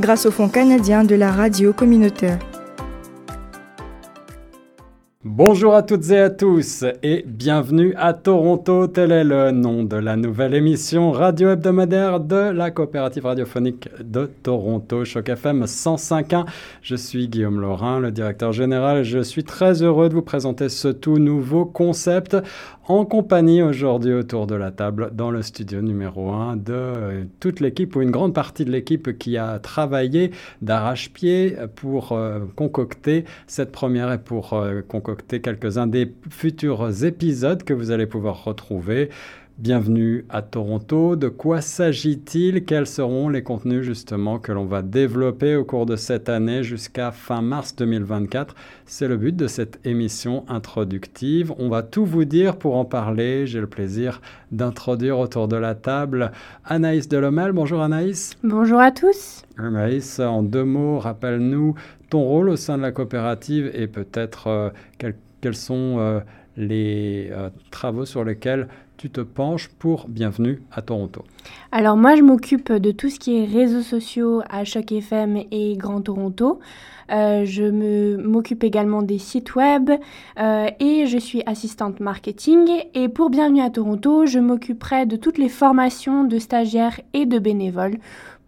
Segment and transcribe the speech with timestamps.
[0.00, 2.38] grâce au Fonds canadien de la radio communautaire.
[5.24, 8.86] Bonjour à toutes et à tous et bienvenue à Toronto.
[8.86, 14.30] Tel est le nom de la nouvelle émission radio hebdomadaire de la coopérative radiophonique de
[14.42, 16.46] Toronto, Choc FM 105.1.
[16.82, 20.88] Je suis Guillaume Laurin, le directeur général, je suis très heureux de vous présenter ce
[20.88, 22.36] tout nouveau concept
[22.88, 27.60] en compagnie aujourd'hui autour de la table dans le studio numéro 1 de euh, toute
[27.60, 30.30] l'équipe ou une grande partie de l'équipe qui a travaillé
[30.62, 37.74] d'arrache-pied pour euh, concocter cette première et pour euh, concocter quelques-uns des futurs épisodes que
[37.74, 39.10] vous allez pouvoir retrouver.
[39.58, 41.16] Bienvenue à Toronto.
[41.16, 42.64] De quoi s'agit-il?
[42.64, 47.10] Quels seront les contenus justement que l'on va développer au cours de cette année jusqu'à
[47.10, 48.54] fin mars 2024
[48.86, 51.52] C'est le but de cette émission introductive.
[51.58, 53.48] On va tout vous dire pour en parler.
[53.48, 54.20] J'ai le plaisir
[54.52, 56.30] d'introduire autour de la table
[56.64, 57.50] Anaïs Delomel.
[57.50, 58.36] Bonjour Anaïs.
[58.44, 59.42] Bonjour à tous.
[59.56, 61.74] Anaïs, en deux mots, rappelle-nous
[62.10, 66.20] ton rôle au sein de la coopérative et peut-être euh, quels, sont euh,
[66.56, 68.68] les euh, travaux sur lesquels
[68.98, 71.24] tu te penches pour Bienvenue à Toronto
[71.70, 75.76] Alors moi, je m'occupe de tout ce qui est réseaux sociaux à Choc FM et
[75.76, 76.58] Grand Toronto.
[77.10, 79.90] Euh, je m'occupe également des sites web
[80.38, 82.68] euh, et je suis assistante marketing.
[82.94, 87.38] Et pour Bienvenue à Toronto, je m'occuperai de toutes les formations de stagiaires et de
[87.38, 87.98] bénévoles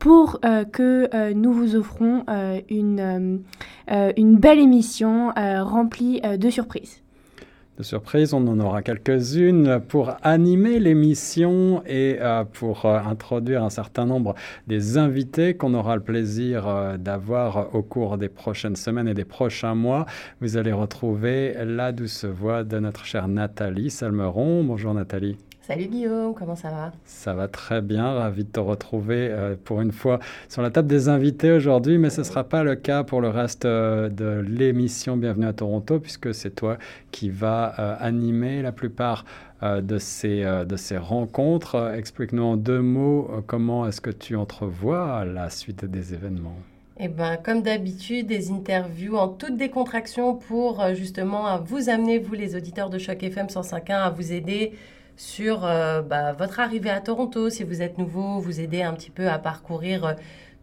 [0.01, 2.25] pour euh, que nous vous offrons
[2.69, 3.41] une,
[3.89, 7.03] une belle émission remplie de surprises
[7.83, 8.35] surprise.
[8.35, 14.35] On en aura quelques-unes pour animer l'émission et euh, pour euh, introduire un certain nombre
[14.67, 19.24] des invités qu'on aura le plaisir euh, d'avoir au cours des prochaines semaines et des
[19.24, 20.07] prochains mois.
[20.41, 24.64] Vous allez retrouver la douce voix de notre chère Nathalie Salmeron.
[24.64, 25.36] Bonjour Nathalie.
[25.63, 26.93] Salut Guillaume, comment ça va?
[27.05, 30.89] Ça va très bien, ravi de te retrouver euh, pour une fois sur la table
[30.89, 34.41] des invités aujourd'hui, mais ce ne sera pas le cas pour le reste euh, de
[34.41, 36.79] l'émission Bienvenue à Toronto, puisque c'est toi
[37.11, 39.25] qui vas euh, animer la plupart
[39.63, 41.92] de, ces, de ces rencontres.
[41.95, 46.57] Explique-nous en deux mots comment est-ce que tu entrevois la suite des événements?
[46.98, 52.57] Eh ben, comme d'habitude, des interviews en toute décontraction pour justement vous amener, vous les
[52.57, 54.73] auditeurs de Choc FM 105.1, à vous aider
[55.17, 59.11] sur euh, bah, votre arrivée à Toronto, si vous êtes nouveau, vous aider un petit
[59.11, 60.15] peu à parcourir euh,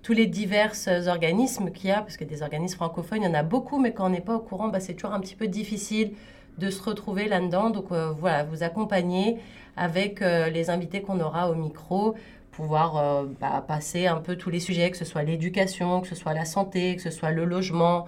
[0.03, 0.74] tous les divers
[1.08, 3.94] organismes qu'il y a, parce que des organismes francophones, il y en a beaucoup, mais
[3.94, 6.13] quand on n'est pas au courant, bah, c'est toujours un petit peu difficile
[6.58, 7.69] de se retrouver là-dedans.
[7.69, 9.38] Donc euh, voilà, vous accompagner
[9.75, 12.16] avec les invités qu'on aura au micro,
[12.52, 16.34] pouvoir bah, passer un peu tous les sujets, que ce soit l'éducation, que ce soit
[16.34, 18.08] la santé, que ce soit le logement,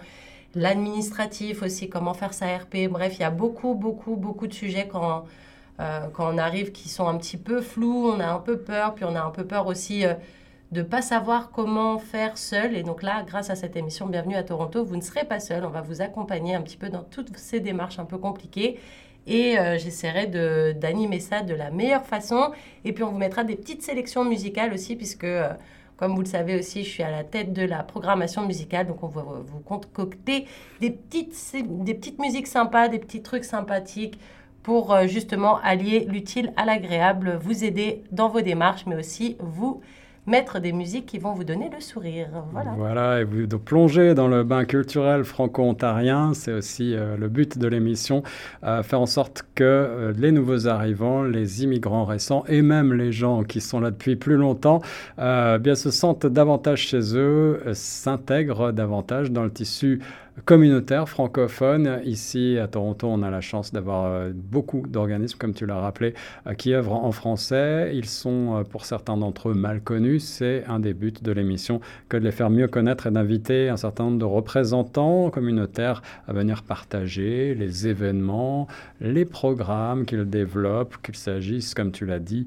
[0.56, 2.88] l'administratif aussi, comment faire sa RP.
[2.90, 5.20] Bref, il y a beaucoup, beaucoup, beaucoup de sujets quand euh,
[6.13, 9.06] quand on arrive qui sont un petit peu flous, on a un peu peur, puis
[9.06, 10.13] on a un peu peur aussi euh,
[10.72, 12.75] de ne pas savoir comment faire seul.
[12.75, 15.63] Et donc là, grâce à cette émission Bienvenue à Toronto, vous ne serez pas seul.
[15.66, 18.78] On va vous accompagner un petit peu dans toutes ces démarches un peu compliquées.
[19.25, 20.28] Et euh, j'essaierai
[20.73, 22.51] d'animer ça de la meilleure façon.
[22.84, 25.28] Et puis on vous mettra des petites sélections musicales aussi, puisque,
[25.96, 28.88] comme vous le savez aussi, je suis à la tête de la programmation musicale.
[28.88, 30.46] Donc on va vous concocter
[30.81, 31.35] des petites,
[31.85, 34.19] des petites musiques sympas, des petits trucs sympathiques
[34.69, 39.81] pour euh, justement allier l'utile à l'agréable, vous aider dans vos démarches, mais aussi vous
[40.28, 42.28] mettre des musiques qui vont vous donner le sourire.
[42.52, 42.75] Voilà.
[42.78, 47.58] Voilà, et vous de plonger dans le bain culturel franco-ontarien, c'est aussi euh, le but
[47.58, 48.22] de l'émission,
[48.63, 53.44] euh, faire en sorte que les nouveaux arrivants, les immigrants récents et même les gens
[53.44, 54.84] qui sont là depuis plus longtemps,
[55.18, 59.99] bien se sentent davantage chez eux, s'intègrent davantage dans le tissu
[60.46, 62.02] communautaire francophone.
[62.06, 66.14] Ici, à Toronto, on a la chance d'avoir euh, beaucoup d'organismes, comme tu l'as rappelé,
[66.47, 67.91] euh, qui œuvrent en français.
[67.94, 70.20] Ils sont, euh, pour certains d'entre eux, mal connus.
[70.20, 73.78] C'est un des buts de l'émission que de les faire mieux connaître et d'inviter un
[73.78, 78.68] certain nombre de représentants communautaires à venir partager les événements,
[79.02, 82.46] les programmes qu'ils développent, qu'il s'agisse, comme tu l'as dit,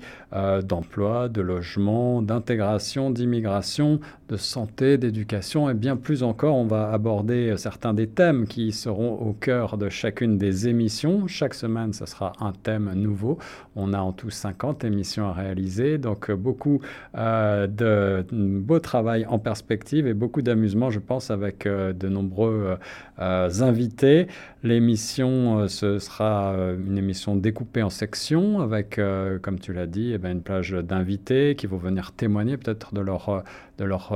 [0.63, 6.57] d'emploi, de logement, d'intégration, d'immigration, de santé, d'éducation et bien plus encore.
[6.57, 11.27] On va aborder certains certains des thèmes qui seront au cœur de chacune des émissions.
[11.27, 13.39] Chaque semaine, ce sera un thème nouveau.
[13.75, 16.81] On a en tout 50 émissions à réaliser, donc beaucoup
[17.15, 22.79] de beau travail en perspective et beaucoup d'amusement, je pense, avec de nombreux
[23.19, 24.29] invités.
[24.63, 29.01] L'émission, ce sera une émission découpée en sections avec,
[29.43, 33.01] comme tu l'as dit, eh ben, une plage d'invités qui vont venir témoigner peut-être de
[33.01, 33.43] leur,
[33.79, 34.13] de leur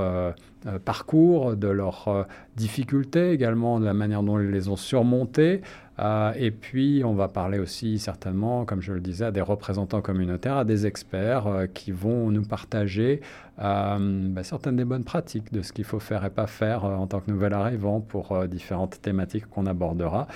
[0.66, 2.22] euh, parcours, de leurs euh,
[2.56, 5.60] difficultés également, de la manière dont ils les ont surmontées.
[6.00, 10.00] Euh, et puis, on va parler aussi certainement, comme je le disais, à des représentants
[10.00, 13.20] communautaires, à des experts qui vont nous partager
[13.58, 17.20] bah, certaines des bonnes pratiques de ce qu'il faut faire et pas faire en tant
[17.20, 20.28] que nouvel arrivant pour différentes thématiques qu'on abordera.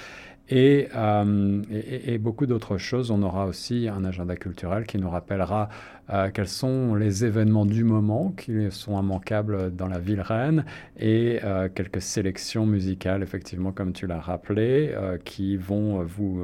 [0.52, 3.10] Euh, et, beaucoup d'autres choses.
[3.10, 5.68] On aura aussi un agenda culturel qui nous rappellera
[6.12, 10.64] euh, quels sont les événements du moment qui sont immanquables dans la ville reine
[10.98, 14.92] et euh, quelques sélections musicales, effectivement, comme tu l'as rappelé,
[15.24, 16.42] qui vont vous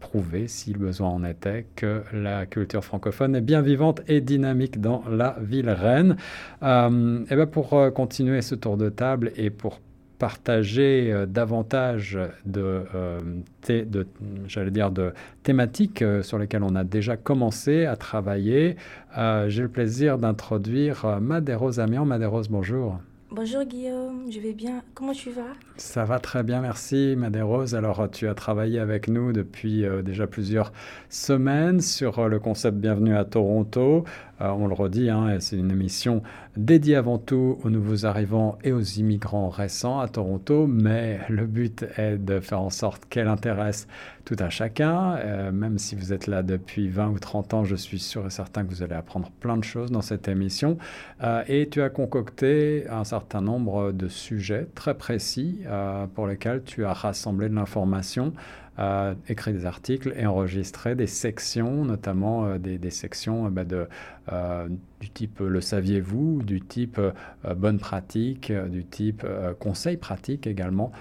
[0.00, 4.80] prouver, si le besoin en était, que la culture francophone est bien vivante et dynamique
[4.80, 6.16] dans la ville reine.
[6.62, 9.80] et ben pour continuer ce tour de table et pour
[10.18, 13.20] partager euh, davantage de, euh,
[14.46, 15.12] j'allais dire, de
[15.42, 18.76] thématiques euh, sur lesquelles on a déjà commencé à travailler.
[19.48, 22.04] J'ai le plaisir d'introduire Madérose Amian.
[22.04, 22.98] Madérose, bonjour.
[23.36, 24.82] Bonjour Guillaume, je vais bien.
[24.94, 25.52] Comment tu vas?
[25.76, 27.74] Ça va très bien, merci Madérose.
[27.74, 30.72] Alors tu as travaillé avec nous depuis déjà plusieurs
[31.10, 34.04] semaines sur le concept Bienvenue à Toronto.
[34.40, 36.22] Euh, on le redit, hein, c'est une émission
[36.56, 41.84] dédiée avant tout aux nouveaux arrivants et aux immigrants récents à Toronto, mais le but
[41.96, 43.88] est de faire en sorte qu'elle intéresse
[44.24, 45.16] tout un chacun.
[45.16, 48.30] Euh, même si vous êtes là depuis 20 ou 30 ans, je suis sûr et
[48.30, 50.76] certain que vous allez apprendre plein de choses dans cette émission.
[51.22, 55.60] Euh, et tu as concocté un certain nombre de sujets très précis
[56.14, 58.32] pour lesquels tu as rassemblé de l'information
[59.28, 63.62] écrit des articles et enregistré des sections, notamment euh, des, sections euh, bah,
[64.32, 64.68] euh,
[65.00, 67.00] du type le saviez-vous, du type
[67.56, 69.26] bonne pratique, du type
[69.58, 70.92] conseil pratique également,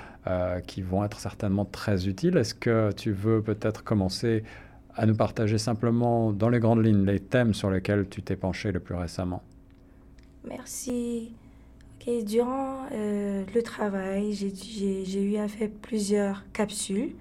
[0.68, 2.38] qui vont être certainement très utiles.
[2.38, 4.44] Est-ce que tu veux peut-être commencer
[4.96, 8.72] à nous partager simplement dans les grandes lignes les thèmes sur lesquels tu t'es penché
[8.72, 9.44] le plus récemment?
[10.48, 11.34] Merci.
[12.06, 17.16] durant le travail, j'ai eu à faire plusieurs capsules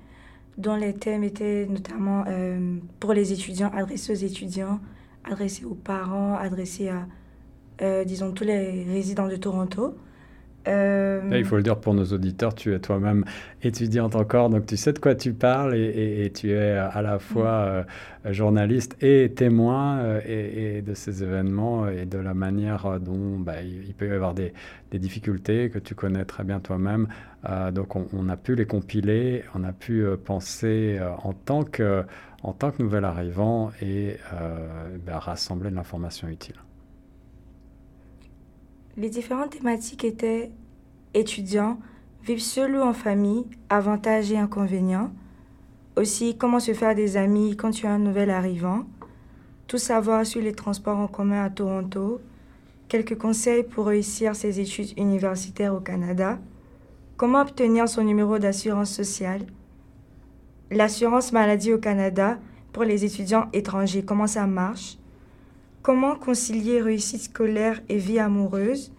[0.58, 4.80] dont les thèmes étaient notamment euh, pour les étudiants, adressés aux étudiants,
[5.24, 7.06] adressés aux parents, adressés à,
[7.82, 9.96] euh, disons, tous les résidents de Toronto.
[10.66, 13.24] Euh, il faut le dire pour nos auditeurs, tu es toi-même
[13.62, 17.84] étudiante encore, donc tu sais de quoi tu parles et, tu es à la fois
[18.24, 18.32] mm.
[18.32, 24.08] journaliste et témoin et, de ces événements et de la manière dont bah, il, peut
[24.08, 24.52] y avoir des,
[24.90, 27.08] des, difficultés que tu connais très bien toi-même
[27.48, 31.62] euh, donc on, a pu les compiler, on a pu euh, penser euh, en, tant
[31.62, 32.04] que,
[32.42, 34.16] en tant que nouvel arrivant et
[35.04, 36.56] ben, rassembler de l'information utile.
[38.96, 40.52] Les différentes thématiques étaient
[41.14, 41.78] étudiants,
[42.22, 45.10] vivre seul ou en famille, avantages et inconvénients.
[45.96, 48.84] Aussi, comment se faire des amis quand tu es un nouvel arrivant?
[49.66, 52.20] Tout savoir sur les transports en commun à Toronto.
[52.88, 56.38] Quelques conseils pour réussir ses études universitaires au Canada
[57.16, 59.46] Comment obtenir son numéro d'assurance sociale?
[60.72, 62.38] L'assurance maladie au Canada
[62.72, 64.98] pour les étudiants étrangers, comment ça marche?
[65.84, 68.90] Comment concilier réussite scolaire et vie amoureuse?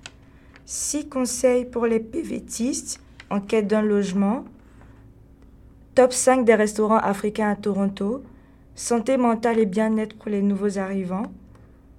[0.68, 3.02] Six conseils pour les PVTistes
[3.32, 4.46] en quête d'un logement.
[5.96, 8.22] Top 5 des restaurants africains à Toronto.
[8.76, 11.26] Santé mentale et bien-être pour les nouveaux arrivants.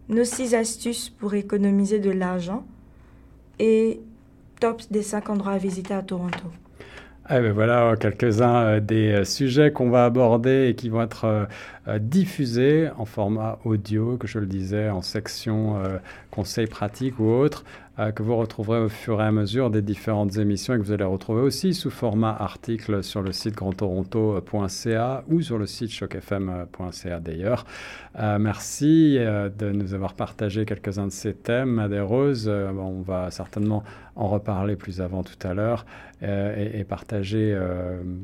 [0.09, 2.65] Nos six astuces pour économiser de l'argent.
[3.59, 3.99] Et
[4.61, 6.45] top des cinq endroits à visiter à Toronto.
[7.29, 11.49] Eh ben voilà quelques-uns euh, des euh, sujets qu'on va aborder et qui vont être
[11.89, 15.81] euh, diffusés en format audio, que je le disais, en section
[16.31, 17.65] conseils pratiques ou autres.
[17.99, 20.93] Euh, que vous retrouverez au fur et à mesure des différentes émissions et que vous
[20.93, 27.21] allez retrouver aussi sous format article sur le site grandtoronto.ca ou sur le site chocfm.ca
[27.21, 27.65] d'ailleurs.
[28.19, 31.89] Euh, merci euh, de nous avoir partagé quelques-uns de ces thèmes.
[31.89, 33.83] Des Roses, on va certainement
[34.15, 35.87] en reparler plus avant tout à l'heure
[36.23, 37.55] et, partager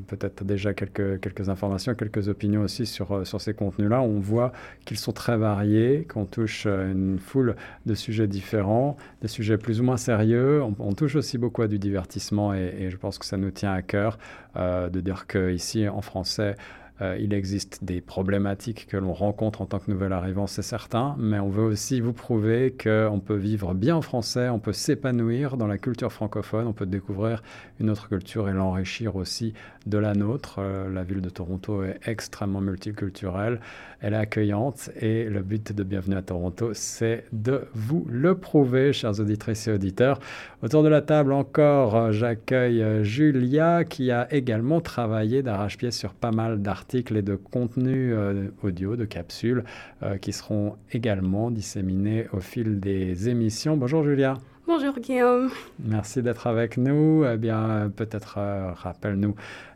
[0.07, 4.01] peut-être déjà quelques, quelques informations, quelques opinions aussi sur, sur ces contenus-là.
[4.01, 4.51] On voit
[4.85, 7.55] qu'ils sont très variés, qu'on touche une foule
[7.85, 10.61] de sujets différents, des sujets plus ou moins sérieux.
[10.63, 13.81] On, touche aussi beaucoup à du divertissement et, je pense que ça nous tient à
[13.81, 14.17] cœur
[14.55, 16.55] euh, de dire qu'ici en français,
[17.01, 21.15] Euh, il existe des problématiques que l'on rencontre en tant que nouvel arrivant, c'est certain,
[21.17, 25.57] mais on veut aussi vous prouver qu'on peut vivre bien en français, on peut s'épanouir
[25.57, 27.41] dans la culture francophone, on peut découvrir
[27.79, 29.55] une autre culture et l'enrichir aussi
[29.87, 30.57] de la nôtre.
[30.59, 33.59] Euh, la ville de Toronto est extrêmement multiculturelle,
[33.99, 38.93] elle est accueillante et le but de Bienvenue à Toronto, c'est de vous le prouver,
[38.93, 40.19] chers auditrices et auditeurs.
[40.61, 46.61] Autour de la table encore, j'accueille Julia qui a également travaillé d'arrache-pied sur pas mal
[46.61, 49.63] d'articles et de contenus euh, audio, de capsules,
[50.03, 53.77] euh, qui seront également disséminés au fil des émissions.
[53.77, 54.37] Bonjour Julia.
[54.67, 55.49] Bonjour Guillaume.
[55.79, 57.25] Merci d'être avec nous.
[57.25, 59.35] Eh bien, peut-être euh, rappelle-nous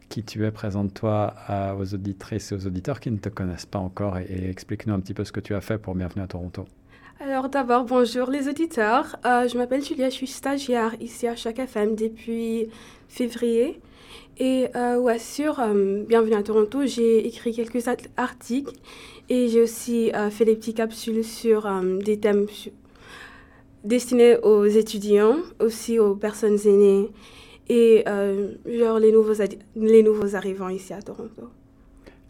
[0.09, 1.33] qui tu es, présente-toi
[1.77, 5.13] aux auditrices et aux auditeurs qui ne te connaissent pas encore et, explique-nous un petit
[5.13, 6.65] peu ce que tu as fait pour Bienvenue à Toronto.
[7.19, 9.17] Alors d'abord, bonjour les auditeurs.
[9.25, 12.69] je m'appelle Julia, je suis stagiaire ici à Chaque FM depuis
[13.09, 13.81] février.
[14.39, 18.75] Et euh, ouais, sur euh, Bienvenue à Toronto, j'ai écrit quelques articles
[19.29, 21.67] et j'ai aussi euh, fait des petites capsules sur
[22.03, 22.45] des thèmes
[23.83, 27.09] destinés aux étudiants, aussi aux personnes aînées
[27.67, 28.03] et
[28.65, 29.33] genre les nouveaux,
[29.75, 31.49] les nouveaux arrivants ici à Toronto.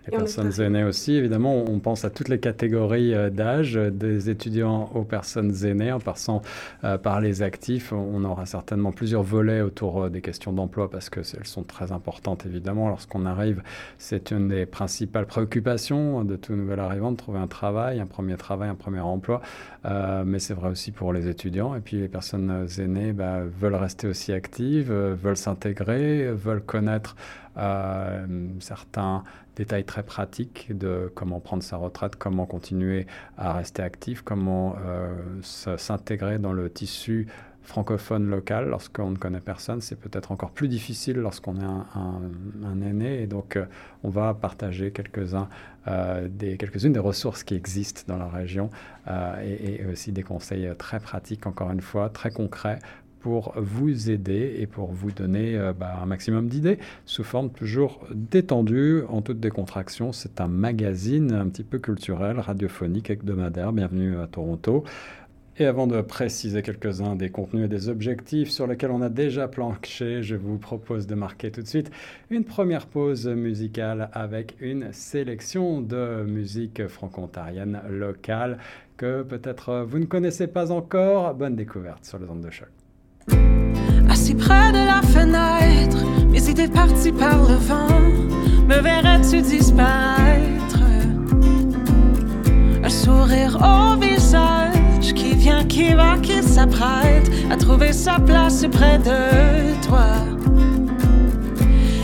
[0.09, 4.29] Les personnes aînées aussi, évidemment, on pense à toutes les catégories euh, d'âge, euh, des
[4.29, 6.41] étudiants aux personnes aînées, en passant
[6.85, 7.91] euh, par les actifs.
[7.91, 12.45] On aura certainement plusieurs volets autour des questions d'emploi parce que elles sont très importantes,
[12.45, 12.87] évidemment.
[12.87, 13.61] Lorsqu'on arrive,
[13.97, 18.37] c'est une des principales préoccupations de tout nouvel arrivant de trouver un travail, un premier
[18.37, 19.41] travail, un premier emploi.
[20.25, 21.75] mais c'est vrai aussi pour les étudiants.
[21.75, 27.15] Et puis les personnes aînées bah, veulent rester aussi actives, veulent s'intégrer, veulent connaître
[28.59, 29.23] certains
[29.57, 35.15] détails très pratiques de comment prendre sa retraite, comment continuer à rester actif, comment euh,
[35.41, 37.27] s'intégrer dans le tissu
[37.63, 39.81] francophone local lorsqu'on ne connaît personne.
[39.81, 43.23] C'est peut-être encore plus difficile lorsqu'on est un, aîné.
[43.23, 43.65] Et donc, euh,
[44.03, 45.49] on va partager quelques-uns,
[45.87, 48.69] euh, quelques-unes des ressources qui existent dans la région
[49.43, 52.79] et, aussi des conseils très pratiques, encore une fois, très concrets
[53.27, 57.99] pour vous aider et pour vous donner euh, bah, un maximum d'idées sous forme toujours
[58.15, 60.13] détendue, en toute décontraction.
[60.13, 63.73] C'est un magazine un petit peu culturel, radiophonique, hebdomadaire.
[63.73, 64.85] Bienvenue à Toronto.
[65.57, 69.49] Et avant de préciser quelques-uns des contenus et des objectifs sur lesquels on a déjà
[69.49, 71.91] planché, je vous propose de marquer tout de suite
[72.29, 78.57] une première pause musicale avec une sélection de musique franco-ontarienne locale
[78.95, 81.33] que peut-être vous ne connaissez pas encore.
[81.33, 82.69] Bonne découverte sur les ondes de choc.
[84.09, 85.97] Assis près de la fenêtre,
[86.29, 87.87] mes idées parties par le vent,
[88.67, 90.79] me verrais-tu disparaître?
[92.83, 98.97] Un sourire au visage qui vient, qui va, qui s'apprête à trouver sa place près
[98.97, 100.15] de toi.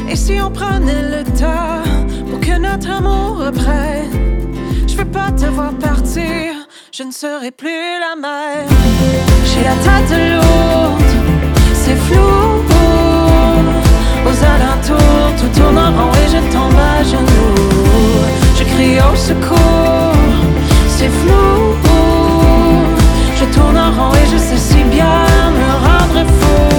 [0.10, 1.84] Et si on prenait le temps
[2.30, 4.12] pour que notre amour reprenne,
[4.88, 6.54] je veux pas te voir partir,
[6.92, 8.68] je ne serai plus la même.
[9.46, 11.13] J'ai la tête lourde
[14.28, 18.24] Aux alentours, tout tourne en rond et je tombe à genoux.
[18.58, 20.16] Je crie au secours,
[20.88, 21.76] c'est flou.
[23.36, 25.26] Je tourne en rond et je sais si bien
[25.60, 26.73] me rendre fou.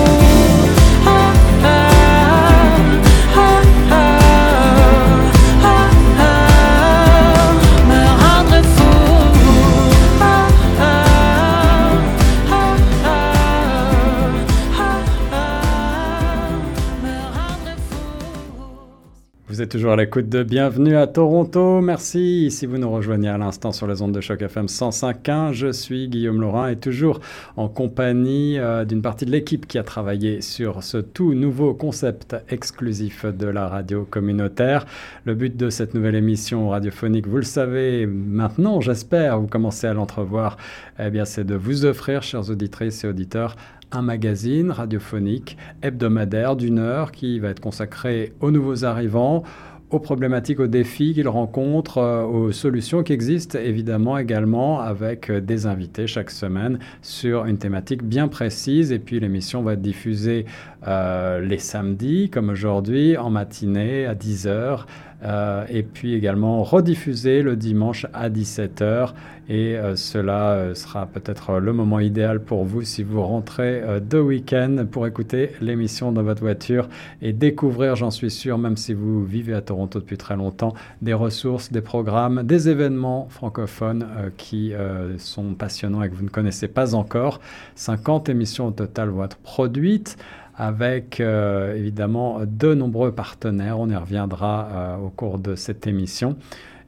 [19.75, 21.81] Toujours à l'écoute de Bienvenue à Toronto.
[21.81, 22.53] Merci.
[22.53, 26.09] Si vous nous rejoignez à l'instant sur les ondes de choc FM 105.1, je suis
[26.09, 27.19] Guillaume Laurent et toujours
[27.57, 32.37] en compagnie euh, d'une partie de l'équipe qui a travaillé sur ce tout nouveau concept
[32.51, 34.87] exclusif de la radio communautaire.
[35.25, 39.93] Le but de cette nouvelle émission radiophonique, vous le savez maintenant, j'espère, vous commencez à
[39.93, 40.57] l'entrevoir,
[41.01, 43.57] eh bien, c'est de vous offrir, chers auditrices et auditeurs,
[43.93, 49.43] un magazine radiophonique hebdomadaire d'une heure qui va être consacré aux nouveaux arrivants,
[49.91, 55.41] aux problématiques, aux défis qu'ils rencontrent, euh, aux solutions qui existent, évidemment également avec euh,
[55.41, 58.93] des invités chaque semaine sur une thématique bien précise.
[58.93, 60.47] Et puis l'émission va être diffusée
[60.87, 64.81] euh, les samedis, comme aujourd'hui, en matinée à 10h.
[65.25, 69.15] Et puis également rediffusée le dimanche à 17h
[69.49, 74.01] et euh, cela euh, sera peut-être le moment idéal pour vous si vous rentrez euh,
[74.01, 76.89] de week-end pour écouter l'émission dans votre voiture
[77.21, 81.13] et découvrir, j'en suis sûr, même si vous vivez à Toronto depuis très longtemps, des
[81.13, 84.73] ressources, des programmes, des événements francophones qui
[85.19, 87.41] sont passionnants et que vous ne connaissez pas encore.
[87.75, 90.17] 50 émissions au total vont être produites
[90.57, 93.79] avec évidemment de nombreux partenaires.
[93.79, 96.37] On y reviendra au cours de cette émission.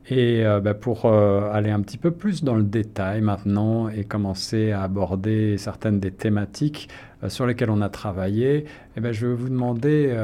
[0.09, 4.83] Et bah, pour aller un petit peu plus dans le détail maintenant et commencer à
[4.83, 6.89] aborder certaines des thématiques
[7.29, 10.15] sur lesquelles on a travaillé, eh ben, je vais vous demander,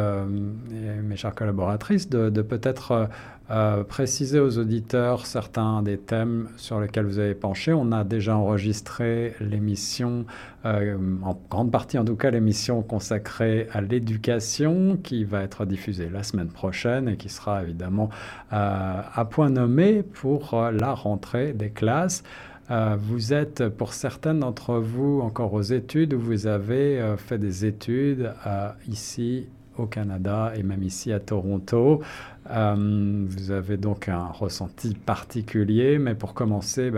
[1.03, 3.09] mes chères collaboratrices, de, de peut-être
[3.53, 7.75] euh, préciser aux auditeurs certains des thèmes sur lesquels vous avez penché.
[7.75, 10.25] On a déjà enregistré l'émission,
[10.65, 16.09] euh, en grande partie en tout cas, l'émission consacrée à l'éducation qui va être diffusée
[16.09, 18.09] la semaine prochaine et qui sera évidemment
[18.55, 22.23] euh, à point nommé pour la rentrée des classes.
[22.69, 28.33] Vous êtes pour certains d'entre vous encore aux études ou vous avez fait des études
[28.89, 29.47] ici
[29.79, 32.03] au Canada et même ici à Toronto.
[32.51, 36.91] Euh, vous avez donc un ressenti particulier, mais pour commencer,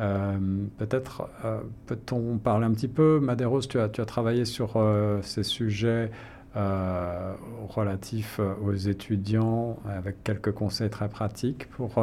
[0.00, 0.38] euh,
[0.78, 4.82] peut-être euh, peut-on parler un petit peu, Madéros, tu as, tu as travaillé sur
[5.22, 6.10] ces sujets
[6.54, 11.94] relatifs aux étudiants avec quelques conseils très pratiques pour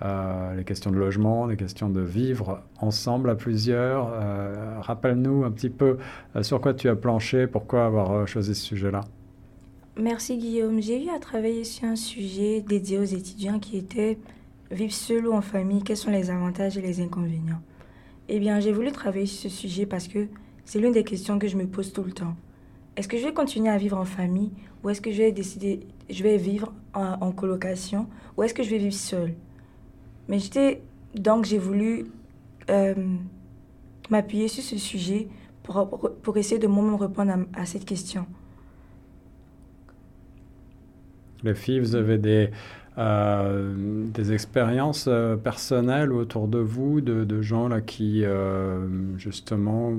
[0.00, 4.10] les questions de logement, les questions de vivre ensemble à plusieurs.
[4.80, 5.98] Rappelle-nous un petit peu
[6.42, 9.02] sur quoi tu as planché, pourquoi avoir choisi ce sujet-là.
[9.96, 10.80] Merci Guillaume.
[10.80, 14.18] J'ai eu à travailler sur un sujet dédié aux étudiants qui était
[14.70, 17.60] vivre seul ou en famille, quels sont les avantages et les inconvénients?
[18.28, 20.28] Eh bien, j'ai voulu travailler sur ce sujet parce que
[20.64, 22.36] c'est l'une des questions que je me pose tout le temps.
[22.96, 24.52] Est-ce que je vais continuer à vivre en famille
[24.82, 28.70] ou est-ce que je vais décider, je vais vivre en, colocation ou est-ce que je
[28.70, 29.34] vais vivre seul
[30.30, 30.80] Mais j'étais,
[31.16, 32.06] donc j'ai voulu
[32.70, 32.94] euh,
[34.10, 35.26] m'appuyer sur ce sujet
[35.64, 38.24] pour, pour essayer de moi-même répondre à cette question.
[41.42, 42.50] Les filles, vous avez des,
[42.96, 43.74] euh,
[44.14, 48.22] des expériences euh, personnelles autour de vous, de, gens là, qui,
[49.16, 49.94] justement,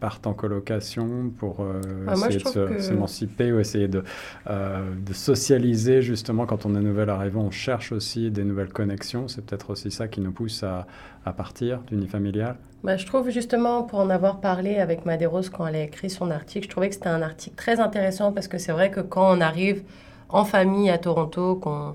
[0.00, 1.64] partent en colocation pour
[2.06, 4.02] ah, essayer de s'émanciper ou essayer de,
[4.48, 9.28] de, socialiser, justement, quand on est nouvel arrivant, on cherche aussi des nouvelles connexions.
[9.28, 10.86] C'est peut-être aussi ça qui nous pousse à,
[11.24, 12.56] à partir d'unifamilial.
[12.82, 16.30] Bah, je trouve justement, pour en avoir parlé avec Madéros quand elle a écrit son
[16.30, 19.36] article, je trouvais que c'était un article très intéressant parce que c'est vrai que quand
[19.36, 19.82] on arrive
[20.30, 21.94] en famille à Toronto, qu'on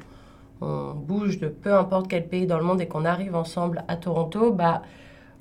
[0.61, 4.51] bouge de peu importe quel pays dans le monde et qu'on arrive ensemble à Toronto,
[4.51, 4.83] bah,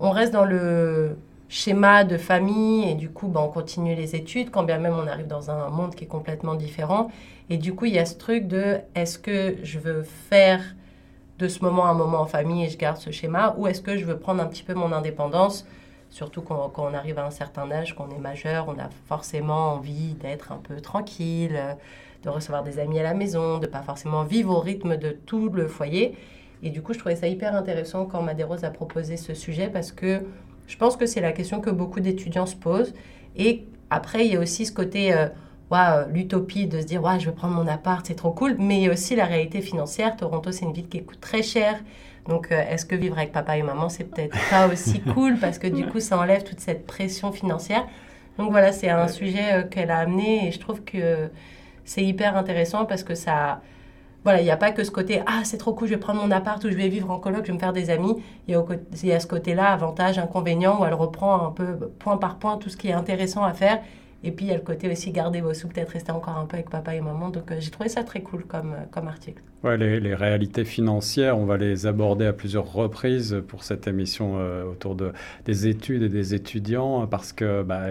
[0.01, 1.17] on reste dans le
[1.49, 5.07] schéma de famille et du coup, bah, on continue les études, quand bien même on
[5.07, 7.11] arrive dans un monde qui est complètement différent.
[7.51, 10.63] Et du coup, il y a ce truc de est-ce que je veux faire
[11.39, 13.97] de ce moment un moment en famille et je garde ce schéma ou est-ce que
[13.97, 15.67] je veux prendre un petit peu mon indépendance
[16.11, 19.73] surtout quand, quand, on arrive à un certain âge, qu'on est majeur, on a forcément
[19.73, 21.61] envie d'être un peu tranquille,
[22.23, 25.49] de recevoir des amis à la maison, de pas forcément vivre au rythme de tout
[25.49, 26.17] le foyer.
[26.63, 29.91] Et du coup, je trouvais ça hyper intéressant quand Madérose a proposé ce sujet parce
[29.91, 30.23] que
[30.67, 32.95] je pense que c'est la question que beaucoup d'étudiants se posent.
[33.37, 35.29] Et après, il y a aussi ce côté, euh,
[36.13, 38.57] l'utopie de se dire, ouais, je vais prendre mon appart, c'est trop cool.
[38.59, 40.17] Mais il y a aussi la réalité financière.
[40.17, 41.81] Toronto, c'est une ville qui coûte très cher.
[42.29, 45.59] Donc, euh, est-ce que vivre avec papa et maman, c'est peut-être pas aussi cool parce
[45.59, 47.87] que du coup, ça enlève toute cette pression financière?
[48.39, 51.29] Donc voilà, c'est un sujet euh, qu'elle a amené et je trouve que
[51.85, 53.61] c'est hyper intéressant parce que ça.
[54.25, 56.23] Voilà, il n'y a pas que ce côté Ah, c'est trop cool, je vais prendre
[56.23, 58.17] mon appart ou je vais vivre en coloc, je vais me faire des amis.
[58.49, 62.57] Il y a, ce côté-là, avantage, inconvénient, où elle reprend un peu point par point
[62.57, 63.81] tout ce qui est intéressant à faire.
[64.27, 66.47] Et puis il y a le côté aussi garder vos sous, peut-être rester encore un
[66.47, 67.29] peu avec papa et maman.
[67.29, 69.43] Donc euh, j'ai trouvé ça très cool comme, euh, comme article.
[69.63, 74.39] Ouais, les, les, réalités financières, on va les aborder à plusieurs reprises pour cette émission
[74.39, 75.13] euh, autour de,
[75.45, 77.83] des études et des étudiants, parce que bah,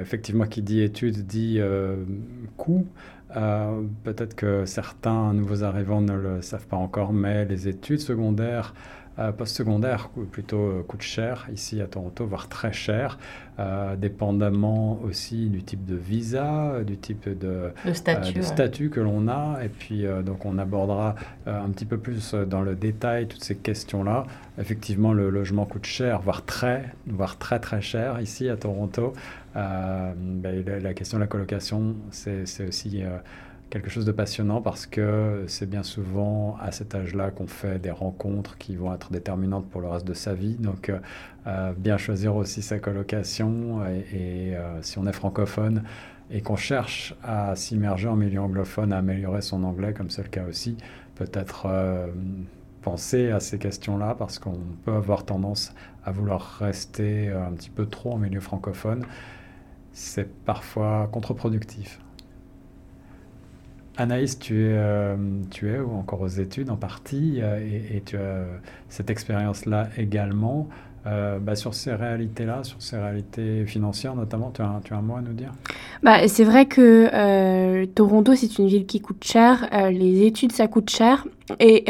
[0.00, 1.60] effectivement, qui dit études dit
[2.56, 2.86] coût.
[3.34, 8.74] Peut-être que certains nouveaux arrivants ne le savent pas encore, mais les études secondaires
[9.16, 13.16] euh, postsecondaire plutôt euh, coûte cher ici à Toronto, voire très cher,
[13.60, 19.60] euh, dépendamment aussi du type de visa, du type de, statut, statut, que l'on a.
[19.64, 21.14] Et puis donc on abordera
[21.46, 24.26] un petit peu plus dans le détail toutes ces questions-là.
[24.58, 29.12] Effectivement, le logement coûte cher, voire très, voire très très cher ici à Toronto.
[29.54, 30.14] Ben,
[30.66, 33.04] la, la, question de la colocation, c'est aussi
[33.74, 37.90] quelque chose de passionnant parce que c'est bien souvent à cet âge-là qu'on fait des
[37.90, 40.54] rencontres qui vont être déterminantes pour le reste de sa vie.
[40.54, 41.00] Donc, euh,
[41.48, 43.84] euh, bien choisir aussi sa colocation.
[43.84, 45.82] Et, euh, si on est francophone
[46.30, 50.28] et qu'on cherche à s'immerger en milieu anglophone, à améliorer son anglais, comme c'est le
[50.28, 50.76] cas aussi,
[51.16, 51.66] peut-être
[52.80, 57.86] penser à ces questions-là parce qu'on peut avoir tendance à vouloir rester un petit peu
[57.86, 59.04] trop en milieu francophone.
[59.92, 61.98] C'est parfois contre-productif.
[63.96, 65.16] Anaïs, tu es, euh,
[65.50, 67.58] tu es encore aux études en partie euh,
[67.94, 68.44] et, tu as
[68.88, 70.68] cette expérience-là également.
[71.06, 75.02] Euh, bah, sur ces réalités-là, sur ces réalités financières notamment, tu as, tu as un
[75.02, 75.52] mot à nous dire?
[76.02, 79.68] Bah, C'est vrai que Toronto, c'est une ville qui coûte cher.
[79.90, 81.26] Les études, ça coûte cher.
[81.60, 81.84] Et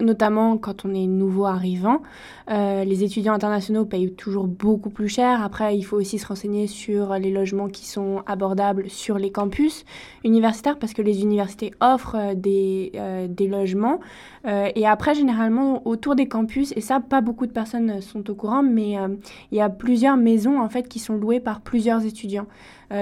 [0.00, 2.02] notamment quand on est nouveau arrivant.
[2.50, 5.42] Euh, les étudiants internationaux payent toujours beaucoup plus cher.
[5.42, 9.84] Après, il faut aussi se renseigner sur les logements qui sont abordables sur les campus
[10.24, 14.00] universitaires parce que les universités offrent euh, des, euh, des logements.
[14.46, 18.62] et après, généralement, autour des campus, et ça, pas beaucoup de personnes sont au courant,
[18.62, 18.96] mais
[19.50, 22.46] il y a plusieurs maisons en fait qui sont louées par plusieurs étudiants.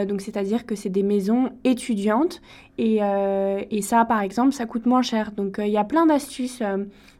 [0.07, 2.41] Donc, c'est-à-dire que c'est des maisons étudiantes
[2.79, 3.01] et,
[3.71, 5.33] et, ça, par exemple, ça coûte moins cher.
[5.33, 6.63] Donc, il y a plein d'astuces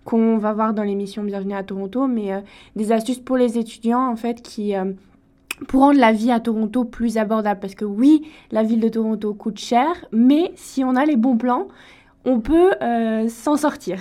[0.05, 2.41] qu'on va voir dans l'émission Bienvenue à Toronto, mais euh,
[2.77, 4.93] des astuces pour les étudiants en fait qui euh,
[5.69, 7.61] pour rendre la vie à Toronto plus abordable.
[7.61, 11.37] Parce que oui, la ville de Toronto coûte cher, mais si on a les bons
[11.37, 11.69] plans,
[12.25, 14.01] on peut euh, s'en sortir.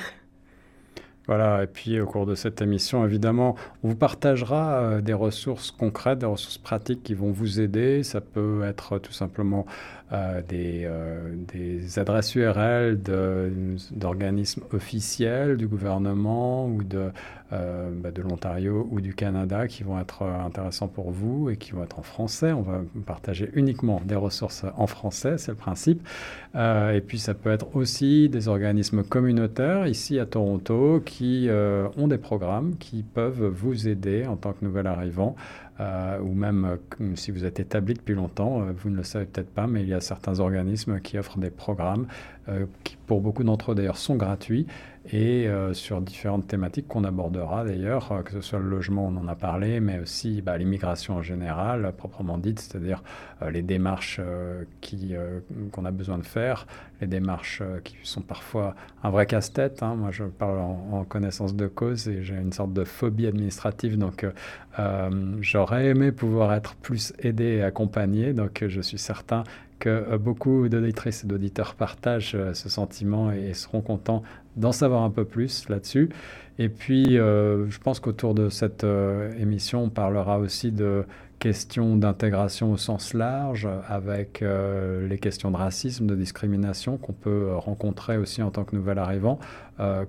[1.28, 6.20] Voilà, et puis au cours de cette émission, évidemment, on vous partagera des ressources concrètes,
[6.20, 8.04] des ressources pratiques qui vont vous aider.
[8.04, 9.66] Ça peut être tout simplement
[10.14, 13.00] euh, des, euh, des, adresses URL
[13.92, 17.12] d'organismes officiels du gouvernement ou de,
[17.54, 21.72] euh, bah, de l'Ontario ou du Canada qui vont être intéressants pour vous et qui
[21.72, 22.52] vont être en français.
[22.52, 26.06] On va partager uniquement des ressources en français, c'est le principe.
[26.56, 31.50] et puis ça peut être aussi des organismes communautaires ici à Toronto qui
[31.98, 35.38] ont des programmes qui peuvent vous aider en tant que nouvel arrivant
[35.80, 39.26] euh, ou même euh, si vous êtes établi depuis longtemps, euh, vous ne le savez
[39.26, 42.08] peut-être pas, mais il y a certains organismes qui offrent des programmes
[42.84, 44.68] qui, pour beaucoup d'entre eux d'ailleurs, sont gratuits
[45.12, 49.36] et sur différentes thématiques qu'on abordera d'ailleurs, que ce soit le logement, on en a
[49.36, 53.04] parlé, mais aussi bah, l'immigration en général, proprement dite, c'est-à-dire
[53.50, 54.22] les démarches
[54.80, 55.14] qui,
[55.74, 56.68] qu'on a besoin de faire,
[57.02, 59.84] les démarches qui sont parfois un vrai casse-tête.
[59.84, 59.96] Hein.
[59.96, 63.98] Moi, je parle en, en, connaissance de cause et j'ai une sorte de phobie administrative,
[63.98, 64.26] donc
[65.42, 69.44] j'aurais aimé pouvoir être plus aidé et accompagné, donc je suis certain
[69.82, 74.22] que euh, beaucoup d'auditrices et d'auditeurs partagent euh, ce sentiment et seront contents
[74.56, 76.10] d'en savoir un peu plus là-dessus.
[76.60, 78.86] Et puis, euh, je pense qu'autour de cette
[79.40, 81.06] émission, on parlera aussi de
[81.40, 88.18] questions d'intégration au sens large, avec les questions de racisme, de discrimination qu'on peut rencontrer
[88.18, 89.40] aussi en tant que nouvel arrivant,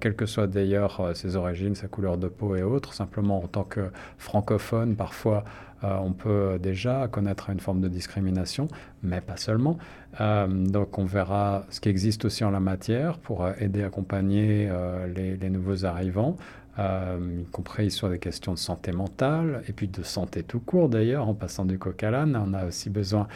[0.00, 2.92] quelles que soient d'ailleurs ses origines, sa couleur de peau et autres.
[2.92, 5.44] Simplement, en tant que francophone, parfois,
[5.84, 8.68] euh, on peut déjà connaître une forme de discrimination,
[9.02, 9.78] mais pas seulement.
[10.20, 14.70] Euh, donc on verra ce qui existe aussi en la matière pour euh, aider, accompagner
[15.14, 16.36] les, nouveaux arrivants.
[16.78, 21.28] y compris sur des questions de santé mentale et puis de santé tout court d'ailleurs,
[21.28, 22.36] en passant du coq à l'âne.
[22.36, 23.26] On a aussi besoin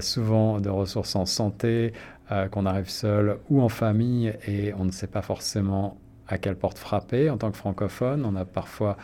[0.00, 1.92] souvent de ressources en santé,
[2.50, 5.96] qu'on arrive seul ou en famille et on ne sait pas forcément
[6.28, 8.24] à quelle porte frapper en tant que francophone.
[8.24, 8.96] On a parfois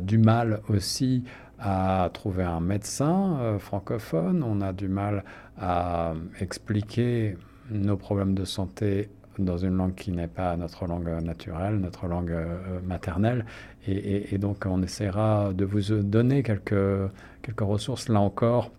[0.00, 1.24] du mal aussi
[1.58, 5.24] à trouver un médecin euh, francophone, on a du mal
[5.58, 7.36] à expliquer
[7.70, 12.30] nos problèmes de santé dans une langue qui n'est pas notre langue naturelle, notre langue
[12.30, 13.44] euh, maternelle.
[13.88, 17.10] Et, donc on essaiera de vous donner quelques,
[17.42, 18.70] quelques ressources là encore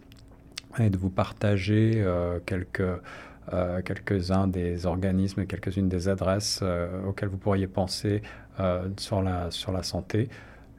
[0.79, 2.83] et de vous partager euh, quelques,
[3.85, 6.61] quelques-uns des organismes quelques-unes des adresses
[7.07, 8.21] auxquelles vous pourriez penser
[8.97, 10.27] sur, la, sur la santé.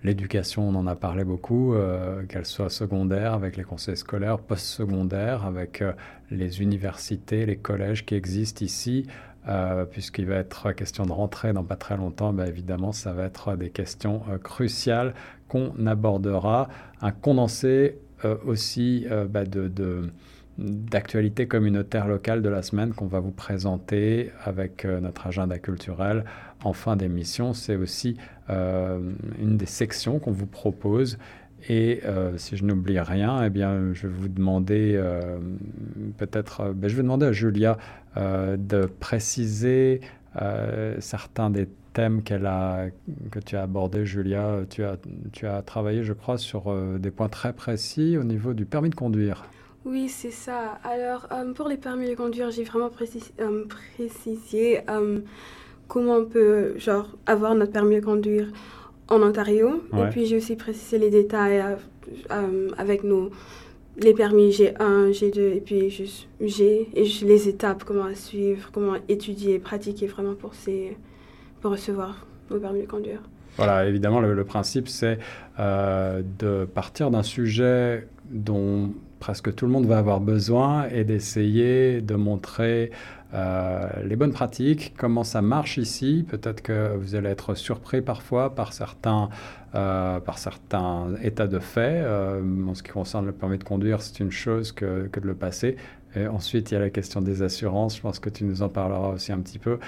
[0.05, 5.45] L'éducation, on en a parlé beaucoup, euh, qu'elle soit secondaire avec les conseils scolaires, post-secondaire
[5.45, 5.93] avec euh,
[6.31, 9.07] les universités, les collèges qui existent ici,
[9.49, 13.25] euh, puisqu'il va être question de rentrer dans pas très longtemps, bah, évidemment, ça va
[13.25, 15.15] être des questions cruciales
[15.49, 16.69] qu'on abordera.
[17.01, 17.99] Un condensé
[18.45, 20.11] aussi bah, de
[20.59, 26.25] d'actualité communautaire locale de la semaine qu'on va vous présenter avec notre agenda culturel
[26.65, 27.53] en fin d'émission.
[27.55, 28.17] C'est aussi
[28.51, 28.99] euh,
[29.41, 31.19] une des sections qu'on vous propose.
[31.69, 35.39] Et euh, si je n'oublie rien, eh bien, je vais vous demander euh,
[36.17, 37.77] peut-être, ben, je vais demander à Julia
[38.17, 40.01] de préciser
[40.99, 42.87] certains des thèmes qu'elle a,
[43.31, 44.63] que tu as abordés, Julia.
[44.69, 44.97] Tu as,
[45.33, 48.97] tu as travaillé, je crois, sur des points très précis au niveau du permis de
[48.97, 49.45] conduire.
[49.85, 50.79] Oui, c'est ça.
[50.85, 54.83] Alors, pour les permis de conduire, j'ai vraiment précisé
[55.89, 58.49] comment on peut genre, avoir notre permis de conduire
[59.09, 59.83] en Ontario.
[59.97, 61.77] Et puis j'ai aussi précisé les détails euh,
[62.31, 63.31] euh, avec nos,
[63.97, 69.59] les permis G1, G2 et puis juste G et les étapes, comment suivre, comment étudier,
[69.59, 70.97] pratiquer vraiment pour, ces,
[71.61, 73.23] pour recevoir nos permis de conduire.
[73.57, 75.19] Voilà, évidemment, le, principe, c'est
[75.59, 82.01] euh, de partir d'un sujet dont presque tout le monde va avoir besoin est d'essayer
[82.01, 82.91] de montrer
[83.35, 86.25] euh, les bonnes pratiques, comment ça marche ici.
[86.29, 89.29] Peut-être que vous allez être surpris parfois par certains,
[89.75, 92.01] euh, par certains états de fait.
[92.03, 95.27] Euh, en ce qui concerne le permis de conduire, c'est une chose que, que, de
[95.27, 95.77] le passer.
[96.17, 97.97] Et ensuite, il y a la question des assurances.
[97.97, 99.79] Je pense que tu nous en parleras aussi un petit peu.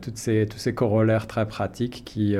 [0.00, 2.36] toutes ces, tous ces corollaires très pratiques qui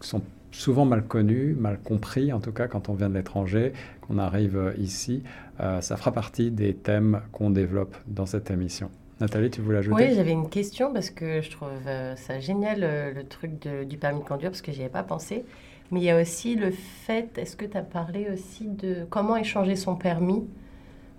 [0.00, 4.18] sont souvent mal connus, mal compris en tout cas quand on vient de l'étranger, qu'on
[4.18, 5.22] arrive ici.
[5.58, 8.90] ça fera partie des thèmes qu'on développe dans cette émission.
[9.20, 10.08] Nathalie, tu voulais ajouter?
[10.08, 13.52] Oui, j'avais une question parce que je trouve euh, ça génial euh, le truc
[13.86, 15.44] du permis de conduire parce que n'y avais pas pensé.
[15.90, 19.36] Mais il y a aussi le fait, est-ce que tu as parlé aussi de comment
[19.36, 20.44] échanger son permis?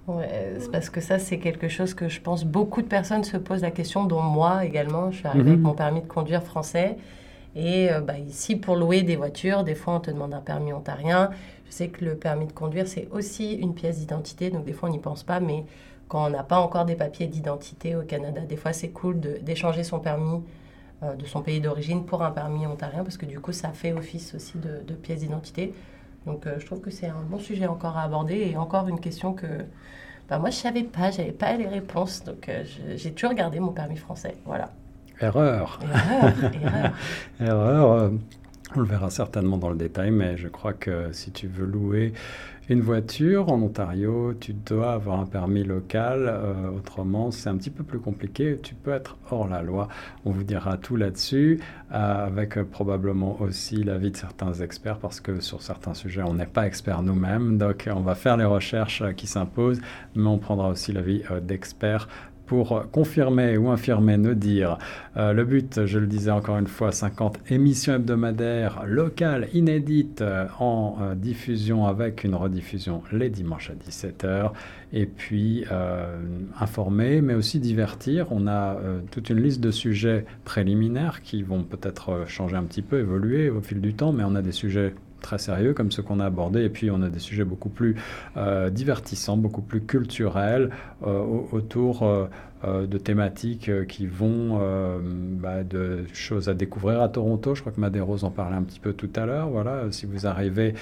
[0.08, 3.62] Ouais, Parce que ça, c'est quelque chose que je pense beaucoup de personnes se posent
[3.62, 5.12] la question, dont moi également.
[5.12, 5.66] Je suis arrivée avec mhm.
[5.66, 6.98] mon permis de conduire français.
[7.56, 10.74] Et euh, bah, ici, pour louer des voitures, des fois, on te demande un permis
[10.74, 11.32] ontarien.
[11.68, 14.50] Je sais que le permis de conduire, c'est aussi une pièce d'identité.
[14.50, 15.40] Donc, des fois, on n'y pense pas.
[15.40, 15.66] Mais
[16.12, 18.42] quand on n'a pas encore des papiers d'identité au Canada.
[18.42, 20.44] Des fois, c'est cool d'échanger son permis
[21.04, 23.94] euh, de son pays d'origine pour un permis ontarien, parce que du coup, ça fait
[23.94, 25.74] office aussi de, pièce d'identité.
[26.26, 29.00] Donc, euh, je trouve que c'est un bon sujet encore à aborder et encore une
[29.00, 29.48] question que
[30.28, 32.26] bah, moi, je ne savais pas, je n'avais pas les réponses.
[32.26, 32.52] Donc,
[32.96, 34.36] j'ai toujours gardé mon permis français.
[34.46, 34.70] Voilà.
[35.22, 35.80] Erreur.
[35.82, 36.34] Erreur.
[37.40, 37.70] erreur.
[37.70, 38.12] erreur.
[38.74, 42.14] On le verra certainement dans le détail, mais je crois que si tu veux louer
[42.70, 46.26] une voiture en Ontario, tu dois avoir un permis local.
[46.26, 48.58] Euh, autrement, c'est un petit peu plus compliqué.
[48.64, 49.90] Tu peux être hors la loi.
[50.24, 51.60] On vous dira tout là-dessus,
[51.92, 56.36] euh, avec euh, probablement aussi l'avis de certains experts, parce que sur certains sujets, on
[56.36, 57.58] n'est pas expert nous-mêmes.
[57.58, 59.82] Donc, on va faire les recherches qui s'imposent,
[60.16, 62.08] mais on prendra aussi l'avis d'experts
[62.52, 64.78] pour confirmer ou infirmer nos dires.
[65.16, 70.48] Euh, le but, je le disais encore une fois, 50 émissions hebdomadaires locales, inédites, euh,
[70.60, 74.52] en euh, diffusion avec une rediffusion les dimanches à 17h.
[74.92, 75.64] Et puis
[76.60, 78.28] informer, mais aussi divertir.
[78.32, 78.76] On a
[79.10, 83.62] toute une liste de sujets préliminaires qui vont peut-être changer un petit peu, évoluer au
[83.62, 86.64] fil du temps, mais on a des sujets très sérieux comme ceux qu'on a abordés.
[86.64, 87.96] Et puis on a des sujets beaucoup plus
[88.38, 90.72] euh, divertissants, beaucoup plus culturels
[91.06, 92.04] euh, autour
[92.64, 94.60] euh, de thématiques qui vont
[95.02, 97.56] bah, de choses à découvrir à Toronto.
[97.56, 99.50] Je crois que Madérose en parlait un petit peu tout à l'heure.
[99.50, 100.74] Voilà, si vous arrivez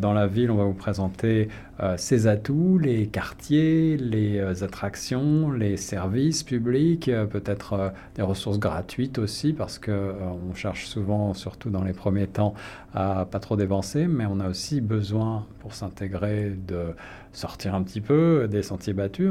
[0.00, 1.48] dans la ville, on va vous présenter
[1.96, 9.78] ses atouts, les quartiers, les attractions, les services publics, peut-être des ressources gratuites aussi parce
[9.78, 10.12] que
[10.50, 12.54] on cherche souvent, surtout dans les premiers temps,
[12.94, 16.94] à pas trop dépenser, mais on a aussi besoin pour s'intégrer de
[17.32, 19.30] sortir un petit peu des sentiers battus.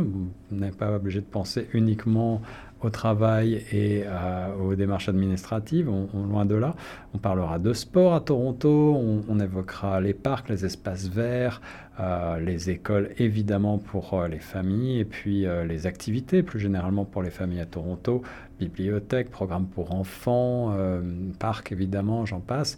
[0.52, 2.42] On n'est pas obligé de penser uniquement
[2.84, 6.76] au travail et euh, aux démarches administratives, on, loin de là.
[7.14, 11.62] On parlera de sport à Toronto, on, évoquera les parcs, les espaces verts,
[12.00, 17.22] euh, les écoles évidemment pour euh, les familles et puis les activités plus généralement pour
[17.24, 18.22] les familles à Toronto,
[18.60, 20.76] bibliothèque, programme pour enfants,
[21.40, 22.78] parcs évidemment, j'en passe.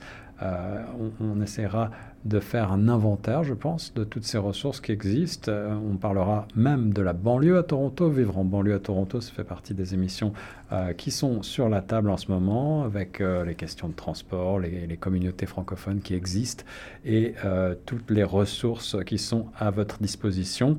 [1.20, 1.90] On, essaiera
[2.26, 5.52] de faire un inventaire, je pense, de toutes ces ressources qui existent.
[5.52, 8.10] Euh, on parlera même de la banlieue à Toronto.
[8.10, 10.34] Vivre en banlieue à Toronto, ça fait partie des émissions
[10.72, 14.98] euh, qui sont sur la table en ce moment, avec les questions de transport, les,
[14.98, 16.64] communautés francophones qui existent
[17.06, 17.36] et
[17.86, 20.78] toutes les ressources qui sont à votre disposition.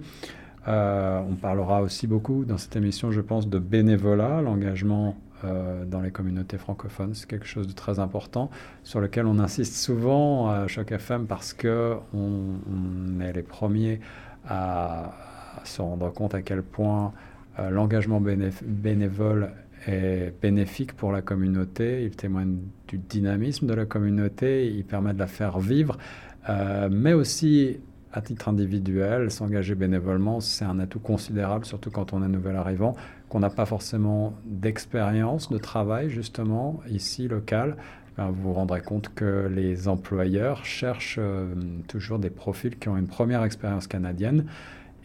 [0.66, 6.10] on parlera aussi beaucoup dans cette émission, je pense, de bénévolat, l'engagement euh, dans les
[6.10, 7.14] communautés francophones.
[7.14, 8.50] C'est quelque chose de très important
[8.82, 14.00] sur lequel on insiste souvent à Choc FM parce que on, est les premiers
[14.48, 15.12] à,
[15.64, 17.12] se rendre compte à quel point
[17.58, 19.50] euh, l'engagement bénévole
[19.86, 22.04] est bénéfique pour la communauté.
[22.04, 22.56] Il témoigne
[22.88, 25.98] du dynamisme de la communauté, il permet de la faire vivre,
[26.48, 27.78] euh, mais aussi
[28.14, 32.94] à titre individuel, s'engager bénévolement, c'est un atout considérable, surtout quand on est nouvel arrivant,
[33.28, 37.76] qu'on n'a pas forcément d'expérience de travail, justement, ici, local.
[38.16, 41.52] Ben, vous vous rendrez compte que les employeurs cherchent euh,
[41.88, 44.46] toujours des profils qui ont une première expérience canadienne.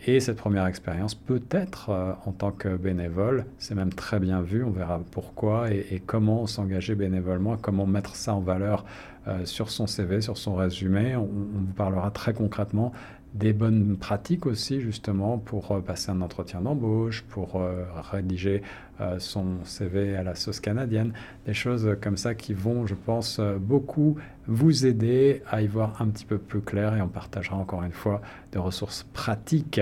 [0.07, 4.41] Et cette première expérience peut être euh, en tant que bénévole, c'est même très bien
[4.41, 8.85] vu, on verra pourquoi et, comment s'engager bénévolement, comment mettre ça en valeur
[9.27, 11.17] euh, sur son CV, sur son résumé.
[11.17, 12.93] On, vous parlera très concrètement
[13.33, 18.63] des bonnes pratiques aussi justement pour euh, passer un entretien d'embauche, pour euh, rédiger
[19.01, 21.13] euh, son CV à la sauce canadienne,
[21.45, 26.07] des choses comme ça qui vont, je pense, beaucoup vous aider à y voir un
[26.07, 29.81] petit peu plus clair et on partagera encore une fois des ressources pratiques.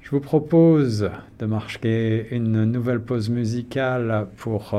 [0.00, 4.76] Je vous propose de marquer une nouvelle pause musicale pour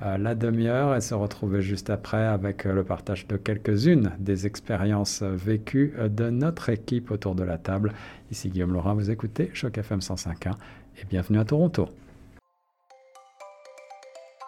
[0.00, 5.94] la demi-heure et se retrouver juste après avec le partage de quelques-unes des expériences vécues
[5.98, 7.92] de notre équipe autour de la table.
[8.30, 10.52] Ici Guillaume Laurent, vous écoutez Choc FM 105.1
[11.00, 11.88] et bienvenue à Toronto.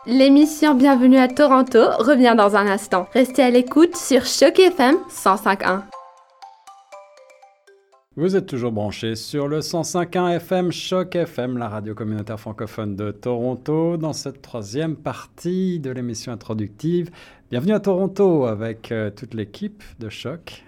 [0.06, 3.08] L'émission Bienvenue à Toronto revient dans un instant.
[3.12, 5.82] Restez à l'écoute sur Choc FM 105.1.
[8.18, 13.12] Vous êtes toujours branchés sur le 105.1 FM Choc FM, la radio communautaire francophone de
[13.12, 17.12] Toronto, dans cette troisième partie de l'émission introductive.
[17.48, 20.64] Bienvenue à Toronto avec euh, toute l'équipe de Choc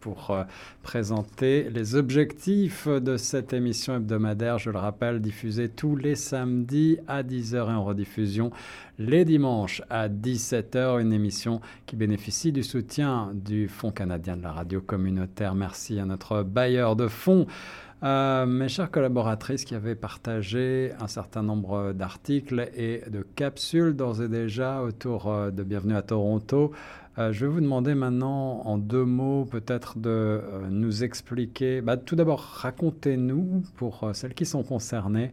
[0.00, 0.44] pour euh,
[0.82, 4.58] présenter les objectifs de cette émission hebdomadaire.
[4.58, 8.50] Je le rappelle, diffusée tous les samedis à 10h et en rediffusion
[8.98, 11.00] les dimanches à 17h.
[11.00, 15.54] Une émission qui bénéficie du soutien du Fonds canadien de la radio communautaire.
[15.54, 17.46] Merci à notre bailleur de fonds.
[18.02, 24.20] Euh, mes chères collaboratrices qui avaient partagé un certain nombre d'articles et de capsules d'ores
[24.20, 26.72] et déjà autour de Bienvenue à Toronto,
[27.18, 31.96] euh, je vais vous demander maintenant en deux mots peut-être de euh, nous expliquer, bah,
[31.96, 35.30] tout d'abord racontez-nous pour euh, celles qui sont concernées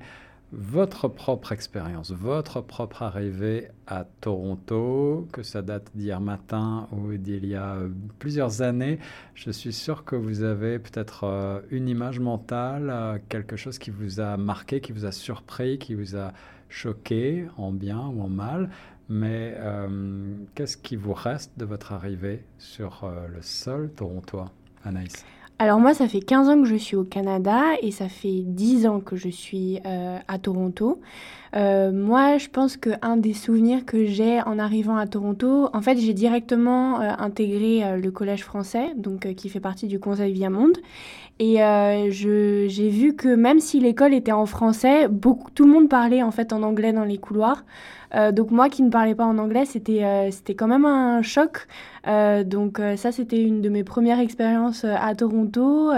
[0.53, 7.45] votre propre expérience, votre propre arrivée à Toronto, que ça date d'hier matin ou d'il
[7.45, 7.77] y a
[8.19, 8.99] plusieurs années.
[9.33, 14.35] Je suis sûr que vous avez peut-être une image mentale, quelque chose qui vous a
[14.35, 16.33] marqué, qui vous a surpris, qui vous a
[16.67, 18.69] choqué en bien ou en mal.
[19.13, 19.89] Mais euh,
[20.55, 24.45] qu'est-ce qui vous reste de votre arrivée sur euh, le sol torontois,
[24.85, 25.25] Anaïs?
[25.59, 28.87] Alors moi, ça fait 15 ans que je suis au Canada et ça fait 10
[28.87, 31.01] ans que je suis euh, à Toronto.
[31.53, 36.13] moi, je pense qu'un des souvenirs que j'ai en arrivant à Toronto, en fait, j'ai
[36.13, 40.77] directement intégré le Collège français, donc qui fait partie du Conseil Viamonde.
[41.37, 41.57] Et
[42.09, 46.31] j'ai vu que même si l'école était en français, beaucoup, tout le monde parlait en
[46.31, 47.65] fait en anglais dans les couloirs.
[48.15, 51.67] Euh, donc moi qui ne parlais pas en anglais, c'était euh, quand même un choc.
[52.07, 55.91] Euh, donc ça, c'était une de mes premières expériences à Toronto.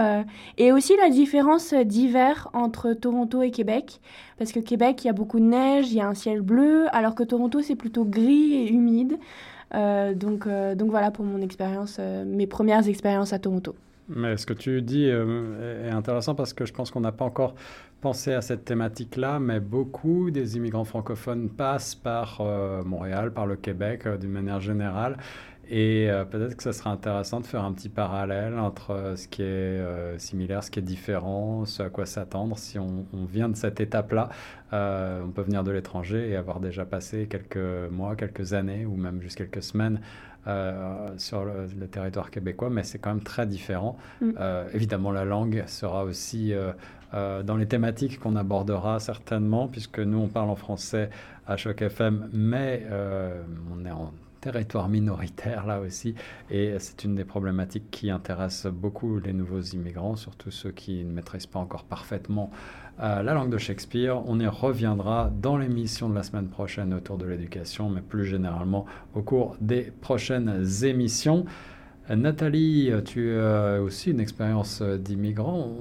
[0.57, 3.99] et aussi la différence d'hiver entre Toronto et Québec.
[4.37, 6.87] Parce que Québec, il y a beaucoup de neige, il y a un ciel bleu,
[6.91, 9.17] alors que Toronto, c'est plutôt gris et humide.
[9.73, 13.75] donc, donc voilà pour mon expérience, mes premières expériences à Toronto.
[14.09, 17.55] Mais ce que tu dis est intéressant parce que je pense qu'on n'a pas encore
[18.03, 23.55] penser à cette thématique-là, mais beaucoup des immigrants francophones passent par euh, Montréal, par le
[23.55, 25.15] Québec euh, d'une manière générale.
[25.69, 29.41] Et euh, peut-être que ce serait intéressant de faire un petit parallèle entre ce qui
[29.41, 32.57] est similaire, ce qui est différent, ce à quoi s'attendre.
[32.57, 34.27] Si on, vient de cette étape-là,
[34.73, 39.21] on peut venir de l'étranger et avoir déjà passé quelques mois, quelques années ou même
[39.21, 40.01] juste quelques semaines
[41.17, 43.97] sur le, territoire québécois, mais c'est quand même très différent.
[44.21, 44.31] Mm.
[44.73, 46.53] évidemment, la langue sera aussi
[47.13, 51.11] euh, dans les thématiques qu'on abordera certainement, puisque nous, on parle en français
[51.45, 56.15] à Choc FM, mais euh, on est en territoire minoritaire là aussi,
[56.49, 61.13] et c'est une des problématiques qui intéresse beaucoup les nouveaux immigrants, surtout ceux qui ne
[61.13, 62.51] maîtrisent pas encore parfaitement
[62.99, 64.21] la langue de Shakespeare.
[64.27, 68.85] On y reviendra dans l'émission de la semaine prochaine autour de l'éducation, mais plus généralement
[69.15, 71.45] au cours des prochaines émissions.
[72.09, 75.71] Nathalie, tu as aussi une expérience d'immigrant.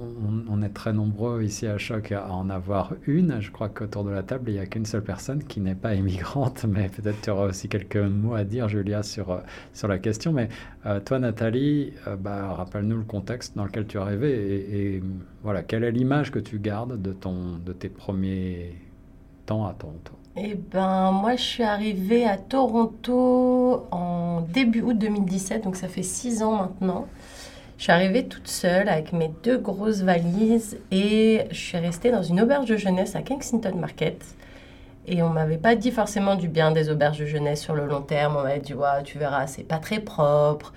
[0.49, 3.41] On, est très nombreux ici à Choc à en avoir une.
[3.41, 5.95] Je crois qu'autour de la table, il n'y a qu'une seule personne qui n'est pas
[5.95, 9.41] immigrante, mais peut-être tu auras aussi quelques mots à dire, Julia, sur,
[9.73, 10.31] sur la question.
[10.31, 10.47] Mais
[10.85, 15.03] euh, toi, Nathalie, euh, bah, rappelle-nous le contexte dans lequel tu es arrivée et, et
[15.43, 18.75] voilà, quelle est l'image que tu gardes de, ton, de tes premiers
[19.45, 20.13] temps à Toronto?
[20.35, 26.01] Eh ben, moi, je suis arrivée à Toronto en début août 2017, donc ça fait
[26.01, 27.07] six ans maintenant.
[27.77, 32.23] Je suis arrivée toute seule avec mes deux grosses valises et je suis restée dans
[32.23, 34.23] une auberge de jeunesse à Kensington Market.
[35.05, 38.01] Et on m'avait pas dit forcément du bien des auberges de jeunesse sur le long
[38.01, 38.37] terme.
[38.37, 40.73] On m'avait dit, ouais, tu verras, c'est pas très propre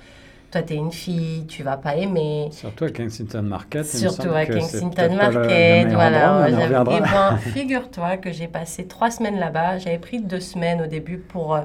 [0.50, 2.48] toi, tu es une fille, tu vas pas aimer.
[2.52, 3.84] Surtout à Kensington Market.
[3.84, 6.48] Surtout à Kensington Market, voilà.
[6.48, 9.78] Et ben, figure-toi que j'ai passé trois semaines là-bas.
[9.78, 11.62] J'avais pris deux semaines au début pour euh,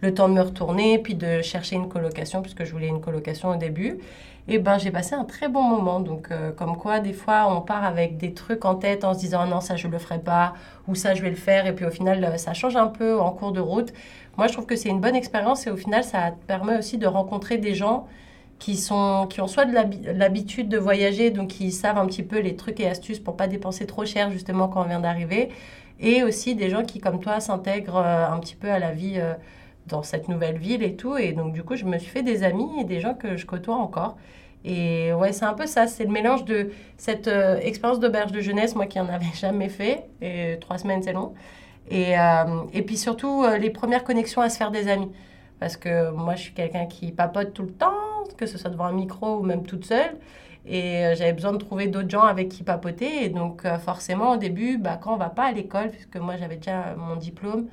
[0.00, 3.50] le temps de me retourner, puis de chercher une colocation, puisque je voulais une colocation
[3.50, 3.98] au début.
[4.48, 6.00] Et ben, j'ai passé un très bon moment.
[6.00, 9.20] Donc, euh, comme quoi, des fois, on part avec des trucs en tête en se
[9.20, 10.54] disant, non, ça, je le ferai pas,
[10.88, 11.66] ou ça, je vais le faire.
[11.66, 13.92] Et puis, au final, euh, ça change un peu en cours de route.
[14.40, 17.06] Moi, je trouve que c'est une bonne expérience et au final, ça permet aussi de
[17.06, 18.08] rencontrer des gens
[18.58, 19.74] qui, sont, qui ont soit de
[20.18, 23.48] l'habitude de voyager, donc qui savent un petit peu les trucs et astuces pour pas
[23.48, 25.50] dépenser trop cher justement quand on vient d'arriver,
[25.98, 29.16] et aussi des gens qui, comme toi, s'intègrent euh, un petit peu à la vie
[29.18, 29.34] euh,
[29.88, 31.18] dans cette nouvelle ville et tout.
[31.18, 33.44] Et donc, du coup, je me suis fait des amis et des gens que je
[33.44, 34.16] côtoie encore.
[34.64, 38.40] Et ouais, c'est un peu ça, c'est le mélange de cette euh, expérience d'auberge de
[38.40, 41.34] jeunesse, moi qui en avais jamais fait, et trois semaines c'est long,
[41.90, 45.10] Et, euh, et puis surtout, euh, les premières connexions à se faire des amis.
[45.58, 47.92] Parce que moi, je suis quelqu'un qui papote tout le temps,
[48.38, 50.16] que ce soit devant un micro ou même toute seule.
[50.66, 53.24] Et euh, j'avais besoin de trouver d'autres gens avec qui papoter.
[53.24, 56.56] Et donc, forcément, au début, bah, quand on va pas à l'école, puisque moi, j'avais
[56.56, 57.66] déjà mon diplôme,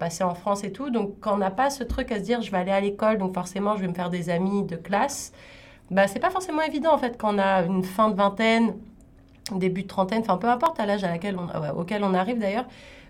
[0.00, 0.90] passé en France et tout.
[0.90, 3.18] Donc, quand on n'a pas ce truc à se dire, je vais aller à l'école,
[3.18, 5.32] donc forcément, je vais me faire des amis de classe,
[5.90, 8.74] bah, c'est pas forcément évident, en fait, quand on a une fin de vingtaine,
[9.52, 11.36] début de trentaine, enfin, peu importe à l'âge à laquelle
[11.76, 12.66] auquel on arrive d'ailleurs.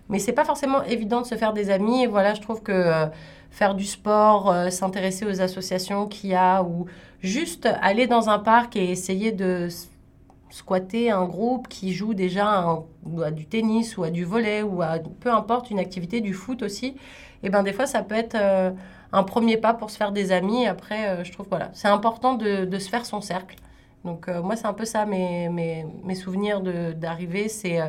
[0.09, 2.05] Mais c'est pas forcément évident de se faire des amis.
[2.05, 3.05] Voilà, je trouve que euh,
[3.49, 6.85] faire du sport, euh, s'intéresser aux associations qu'il y a, ou
[7.21, 9.69] juste aller dans un parc et essayer de
[10.49, 12.45] squatter un groupe qui joue déjà
[13.23, 16.61] à du tennis ou à du volet ou à peu importe une activité du foot
[16.61, 16.97] aussi, et
[17.43, 18.71] eh ben des fois ça peut être euh,
[19.13, 20.67] un premier pas pour se faire des amis.
[20.67, 23.55] Après, je trouve voilà, c'est important de, de, se faire son cercle.
[24.03, 27.79] Donc moi c'est un peu ça mes, mes, mes souvenirs d'arriver, c'est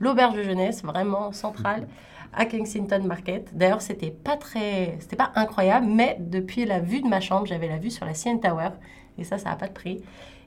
[0.00, 1.86] l'auberge de jeunesse, vraiment centrale,
[2.32, 3.56] à Kensington Market.
[3.56, 7.68] D'ailleurs, c'était pas très, c'était pas incroyable, mais depuis la vue de ma chambre, j'avais
[7.68, 8.70] la vue sur la CN Tower,
[9.18, 10.02] et ça, ça n'a pas de prix.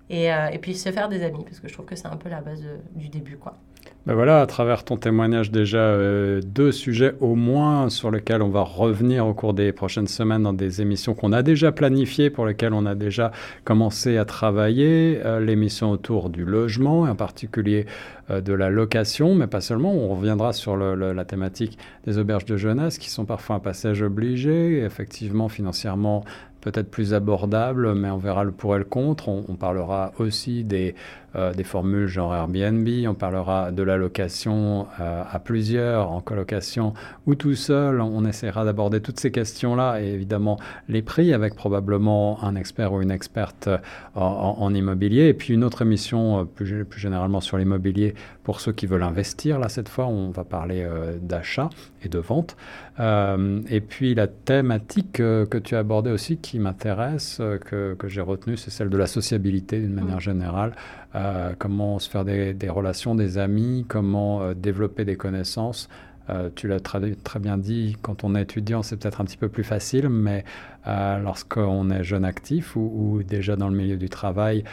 [0.09, 2.17] Et, euh, et, puis se faire des amis, parce que je trouve que c'est un
[2.17, 3.57] peu la base du début, quoi.
[4.05, 8.49] Ben voilà, à travers ton témoignage déjà, euh, deux sujets au moins sur lesquels on
[8.49, 12.45] va revenir au cours des prochaines semaines dans des émissions qu'on a déjà planifiées, pour
[12.45, 13.31] lesquelles on a déjà
[13.63, 15.21] commencé à travailler.
[15.23, 17.85] Euh, l'émission autour du logement, en particulier
[18.29, 19.93] euh, de la location, mais pas seulement.
[19.93, 24.83] On reviendra sur la thématique des auberges de jeunesse, qui sont parfois un passage obligé,
[24.83, 26.25] effectivement financièrement
[26.63, 29.27] peut-être plus abordable, mais on verra le pour et le contre.
[29.27, 30.95] On, parlera aussi des,
[31.35, 36.93] euh, des formules genre Airbnb, on parlera de la location euh, à plusieurs, en colocation
[37.25, 38.01] ou tout seul.
[38.01, 43.01] On essaiera d'aborder toutes ces questions-là et évidemment les prix avec probablement un expert ou
[43.01, 43.69] une experte
[44.15, 45.27] en, immobilier.
[45.27, 49.03] Et puis une autre émission euh, plus, plus généralement sur l'immobilier pour ceux qui veulent
[49.03, 49.59] investir.
[49.59, 50.85] Là, cette fois, on va parler
[51.21, 51.69] d'achat
[52.03, 52.57] et de vente.
[52.99, 58.21] et puis la thématique que tu as abordée aussi qui m'intéresse, euh, que, que j'ai
[58.21, 60.73] retenu, c'est celle de la sociabilité d'une manière générale.
[61.15, 65.89] Euh, comment se faire des, relations, des amis, comment euh, développer des connaissances.
[66.55, 69.49] tu l'as très, très, bien dit, quand on est étudiant, c'est peut-être un petit peu
[69.49, 70.45] plus facile, mais
[70.85, 74.63] lorsqu'on est jeune actif ou, déjà dans le milieu du travail,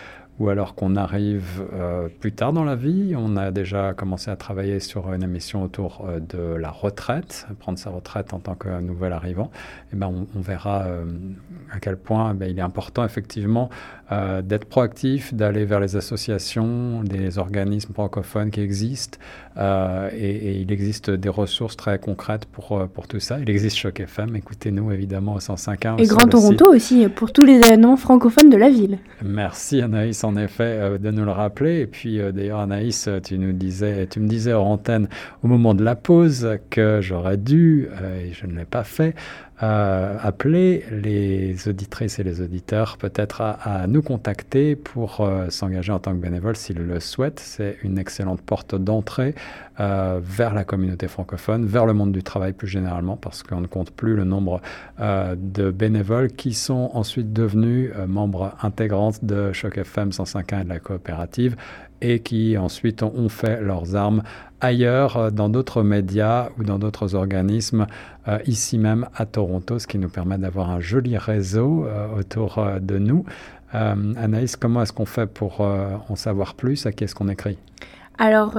[0.40, 3.14] ou alors qu'on arrive euh, plus tard dans la vie.
[3.16, 7.78] On a déjà commencé à travailler sur une émission autour euh, de la retraite, prendre
[7.78, 9.50] sa retraite en tant que nouvel arrivant.
[9.54, 11.04] Et eh ben, on, verra euh,
[11.70, 13.68] à quel point eh ben, il est important effectivement
[14.42, 19.18] d'être proactif, d'aller vers les associations, des organismes francophones qui existent.
[19.56, 23.38] Et, il existe des ressources très concrètes pour, pour tout ça.
[23.40, 26.02] Il existe Choc FM, écoutez-nous évidemment au 105.1.
[26.02, 28.98] Et Grand Toronto aussi, pour tous les noms francophones de la ville.
[29.24, 31.80] Merci Anaïs en effet euh, de nous le rappeler.
[31.80, 35.08] Et puis euh, d'ailleurs, Anaïs, tu nous disais, tu me disais hors antenne
[35.42, 39.14] au moment de la pause que j'aurais dû, euh, et je ne l'ai pas fait,
[39.62, 45.98] euh, appeler les auditrices et les auditeurs peut-être à, nous contacter pour euh, s'engager en
[45.98, 47.40] tant que bénévole s'ils le souhaitent.
[47.40, 49.34] C'est une excellente porte d'entrée
[49.80, 53.66] euh, vers la communauté francophone, vers le monde du travail plus généralement, parce qu'on ne
[53.66, 54.60] compte plus le nombre
[54.98, 60.78] de bénévoles qui sont ensuite devenus membres intégrantes de Choc FM 105.1 et de la
[60.78, 61.56] coopérative
[62.00, 64.22] et qui ensuite ont fait leurs armes
[64.60, 67.86] ailleurs, euh, dans d'autres médias ou dans d'autres organismes,
[68.28, 72.64] euh, ici même à Toronto, ce qui nous permet d'avoir un joli réseau euh, autour
[72.80, 73.24] de nous.
[73.72, 76.86] Anaïs, comment est-ce qu'on fait pour en savoir plus?
[76.86, 77.56] À qui est-ce qu'on écrit?
[78.22, 78.58] Alors,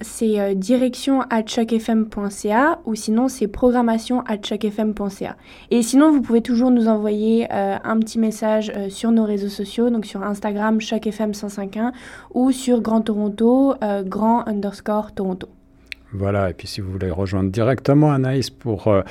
[0.00, 5.36] c'est direction à chocfm.ca ou sinon c'est programmation à chocfm.ca.
[5.70, 10.06] Et sinon, vous pouvez toujours nous envoyer un petit message sur nos réseaux sociaux, donc
[10.06, 11.92] sur Instagram chocfm1051
[12.34, 15.48] ou sur Grand Toronto, grand underscore Toronto.
[16.12, 19.02] Voilà, et puis si vous voulez rejoindre directement Anaïs pour euh,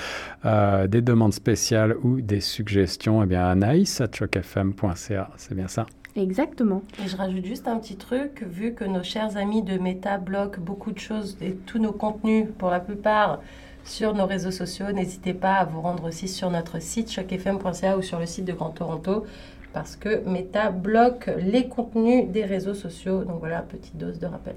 [0.46, 5.86] euh, des demandes spéciales ou des suggestions, eh bien Anaïs à chocfm.ca, c'est bien ça?
[6.16, 6.82] Exactement.
[7.04, 10.62] Et je rajoute juste un petit truc, vu que nos chers amis de Meta bloquent
[10.62, 13.40] beaucoup de choses et tous nos contenus, pour la plupart,
[13.84, 18.02] sur nos réseaux sociaux, n'hésitez pas à vous rendre aussi sur notre site chocfm.ca ou
[18.02, 19.26] sur le site de Grand Toronto
[19.76, 23.26] parce que Meta bloque les contenus des réseaux sociaux.
[23.26, 24.56] Donc voilà, petite dose de rappel.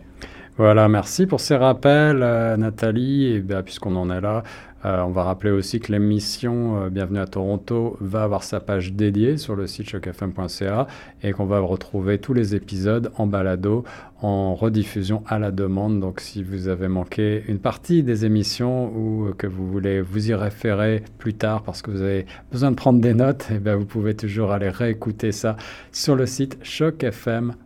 [0.57, 3.27] Voilà, merci pour ces rappels, euh, Nathalie.
[3.27, 4.45] Et bien, puisqu'on en est là,
[4.85, 8.93] euh, on va rappeler aussi que l'émission euh, Bienvenue à Toronto va avoir sa page
[8.93, 10.87] dédiée sur le site chocfm.ca
[11.23, 13.83] et qu'on va retrouver tous les épisodes en balado,
[14.23, 15.99] en rediffusion à la demande.
[15.99, 20.35] Donc, si vous avez manqué une partie des émissions ou que vous voulez vous y
[20.35, 24.15] référer plus tard parce que vous avez besoin de prendre des notes, eh vous pouvez
[24.15, 25.57] toujours aller réécouter ça
[25.91, 27.57] sur le site chocfm.ca.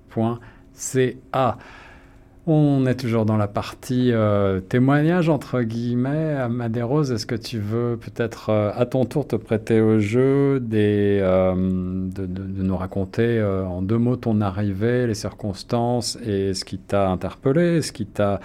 [2.44, 6.34] On est toujours dans la partie euh, témoignage, entre guillemets.
[6.34, 11.20] Amadérose, est-ce que tu veux peut-être euh, à ton tour te prêter au jeu, des,
[11.22, 16.78] euh, de, de, nous raconter en deux mots ton arrivée, les circonstances et ce qui
[16.78, 18.40] t'a interpellé, ce qui t'a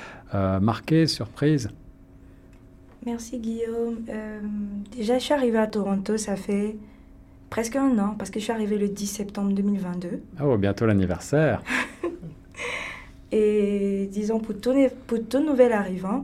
[0.62, 1.70] marqué, surprise?
[3.06, 3.96] Merci Guillaume.
[4.96, 6.76] déjà, je suis arrivée à Toronto, ça fait
[7.50, 10.22] presque un an, parce que je suis arrivée le 10 septembre 2022.
[10.44, 11.64] Oh, bientôt l'anniversaire
[13.32, 14.74] Et disons, pour tout,
[15.06, 16.24] pour tout nouvel arrivant,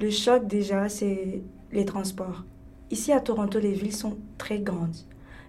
[0.00, 1.42] le choc déjà, c'est
[1.72, 2.44] les transports.
[2.90, 4.96] Ici à Toronto, les villes sont très grandes.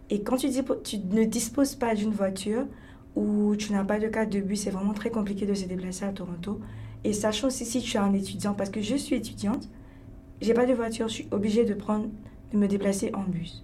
[0.09, 2.65] Et quand tu, dis, tu ne disposes pas d'une voiture
[3.15, 6.05] ou tu n'as pas de carte de bus, c'est vraiment très compliqué de se déplacer
[6.05, 6.59] à Toronto.
[7.03, 9.69] Et sachant aussi si tu es un étudiant, parce que je suis étudiante,
[10.41, 12.07] j'ai pas de voiture, je suis obligée de, prendre,
[12.51, 13.63] de me déplacer en bus.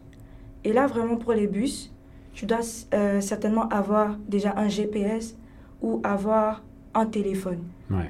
[0.63, 1.91] Et là, vraiment pour les bus,
[2.33, 2.59] tu dois
[2.93, 5.35] euh, certainement avoir déjà un GPS
[5.81, 6.63] ou avoir
[6.95, 7.59] un téléphone.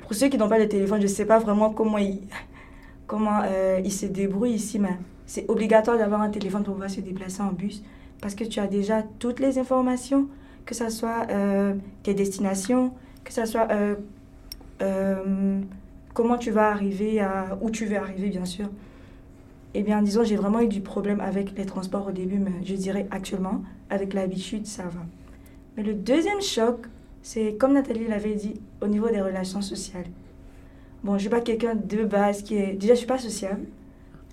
[0.01, 2.21] Pour ceux qui n'ont pas de téléphone, je ne sais pas vraiment comment ils,
[3.07, 7.01] comment, euh, ils se débrouillent ici, mais c'est obligatoire d'avoir un téléphone pour pouvoir se
[7.01, 7.83] déplacer en bus
[8.21, 10.27] parce que tu as déjà toutes les informations,
[10.65, 11.73] que ce soit euh,
[12.03, 13.67] tes destinations, que ce soit
[14.81, 15.61] euh,
[16.13, 18.67] comment tu vas arriver à où tu veux arriver, bien sûr.
[19.73, 22.75] Eh bien, disons, j'ai vraiment eu du problème avec les transports au début, mais je
[22.75, 25.01] dirais actuellement, avec l'habitude, ça va.
[25.75, 26.87] Mais le deuxième choc,
[27.21, 30.05] c'est comme Nathalie l'avait dit, au niveau des relations sociales.
[31.03, 32.73] Bon, je ne suis pas quelqu'un de base qui est...
[32.73, 33.61] Déjà, je ne suis pas sociable,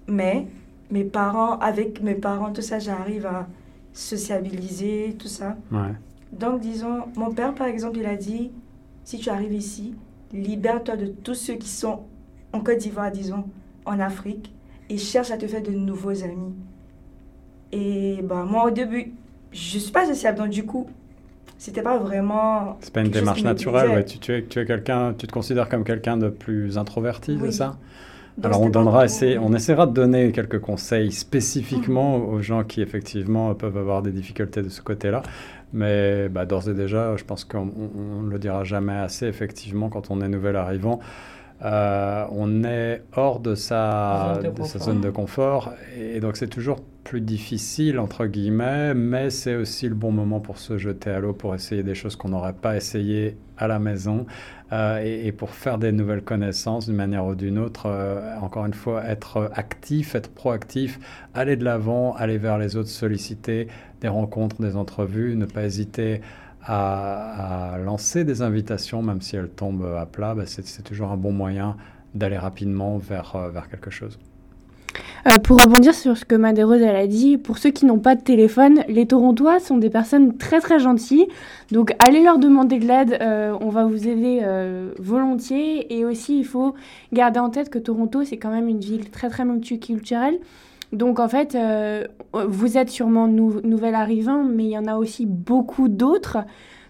[0.06, 0.46] mais
[0.90, 3.48] mes parents, avec mes parents, tout ça, j'arrive à
[3.92, 5.56] sociabiliser, tout ça.
[6.32, 8.50] Donc, disons, mon père, par exemple, il a dit,
[9.04, 9.94] si tu arrives ici,
[10.32, 12.00] libère-toi de tous ceux qui sont
[12.52, 13.44] en Côte d'Ivoire, disons,
[13.84, 14.52] en Afrique,
[14.88, 16.54] et cherche à te faire de nouveaux amis.
[17.70, 19.12] Et bah, moi, au début,
[19.50, 20.86] je ne suis pas sociable, donc du coup,
[21.62, 22.76] c'était pas vraiment.
[22.80, 24.04] C'est pas une démarche naturelle, ouais.
[24.04, 27.52] Tu, tu, es, tu es quelqu'un, tu te considères comme quelqu'un de plus introverti, c'est
[27.52, 27.76] ça?
[28.42, 29.04] Alors on donnera,
[29.40, 34.62] on essaiera de donner quelques conseils spécifiquement aux gens qui effectivement peuvent avoir des difficultés
[34.62, 35.22] de ce côté-là.
[35.72, 37.66] Mais bah, d'ores et déjà, je pense qu'on
[38.22, 40.98] ne le dira jamais assez, effectivement, quand on est nouvel arrivant.
[41.64, 46.80] Euh, on est hors de sa, de, sa zone de confort et, donc c'est toujours
[47.04, 51.32] plus difficile entre guillemets, mais c'est aussi le bon moment pour se jeter à l'eau,
[51.32, 54.26] pour essayer des choses qu'on n'aurait pas essayé à la maison
[54.72, 57.86] euh, et, pour faire des nouvelles connaissances d'une manière ou d'une autre.
[57.86, 60.98] Euh, encore une fois, être actif, être proactif,
[61.34, 63.68] aller de l'avant, aller vers les autres, solliciter
[64.00, 66.20] des rencontres, des entrevues, ne pas hésiter
[66.64, 71.32] à, lancer des invitations, même si elles tombent à plat, bah, c'est toujours un bon
[71.32, 71.76] moyen
[72.14, 74.18] d'aller rapidement vers, euh, vers quelque chose.
[75.26, 78.22] Euh, pour rebondir sur ce que Madérose a dit, pour ceux qui n'ont pas de
[78.22, 81.28] téléphone, les Torontois sont des personnes très très gentilles.
[81.70, 84.42] Donc allez leur demander de l'aide, euh, on va vous aider
[84.98, 85.96] volontiers.
[85.96, 86.74] Et aussi il faut
[87.12, 90.38] garder en tête que Toronto c'est quand même une ville très très multiculturelle.
[90.92, 95.24] Donc en fait, euh, vous êtes sûrement nouvel arrivant, mais il y en a aussi
[95.26, 96.38] beaucoup d'autres.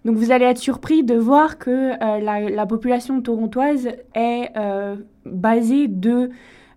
[0.05, 5.87] Donc vous allez être surpris de voir que euh, la, population torontoise est euh, basée
[5.87, 6.31] de,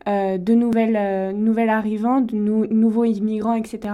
[0.07, 3.93] de nouvelles, nouvelles arrivants, de nouveaux immigrants, etc.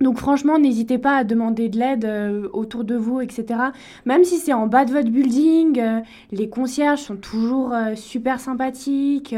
[0.00, 3.46] Donc franchement, n'hésitez pas à demander de l'aide euh, autour de vous, etc.
[4.06, 6.00] Même si c'est en bas de votre building, euh,
[6.30, 9.34] les concierges sont toujours euh, super sympathiques.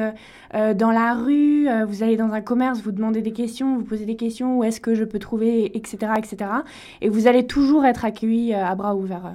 [0.53, 4.17] dans la rue, vous allez dans un commerce, vous demandez des questions, vous posez des
[4.17, 6.51] questions, où est-ce que je peux trouver, etc., etc.
[7.01, 9.35] Et vous allez toujours être accueilli à bras ouverts.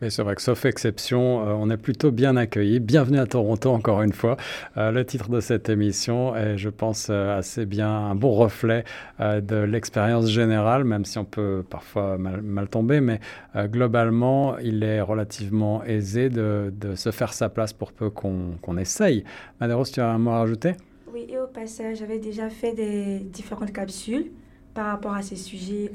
[0.00, 2.78] Mais c'est vrai que sauf exception, euh, on est plutôt bien accueillis.
[2.78, 4.36] Bienvenue à Toronto encore une fois.
[4.76, 8.84] Euh, le titre de cette émission est, je pense, euh, assez bien un bon reflet
[9.18, 13.00] de l'expérience générale, même si on peut parfois mal, tomber.
[13.00, 13.18] Mais
[13.56, 19.24] globalement, il est relativement aisé de, se faire sa place pour peu qu'on essaye.
[19.60, 20.74] Maderos, tu as un mot à rajouter?
[21.12, 24.30] Oui, et au passage, j'avais déjà fait des différentes capsules
[24.74, 25.90] par rapport à ces sujets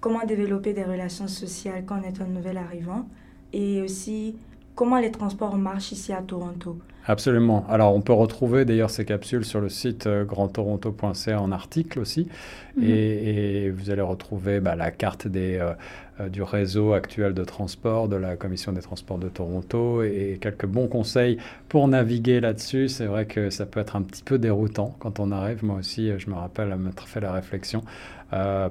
[0.00, 3.08] comment développer des relations sociales quand on est un nouvel arrivant
[3.52, 4.36] et aussi
[4.74, 6.78] comment les transports marchent ici à Toronto.
[7.08, 7.64] Absolument.
[7.70, 12.28] Alors, on peut retrouver d'ailleurs ces capsules sur le site euh, grandtoronto.ca en article aussi.
[12.76, 12.84] Mhm.
[12.84, 15.72] et, vous allez retrouver bah, la carte des, euh,
[16.20, 20.66] euh, du réseau actuel de transport de la Commission des transports de Toronto et quelques
[20.66, 21.38] bons conseils
[21.70, 22.88] pour naviguer là-dessus.
[22.88, 25.64] C'est vrai que ça peut être un petit peu déroutant quand on arrive.
[25.64, 27.82] Moi aussi, je me rappelle m'être fait la réflexion.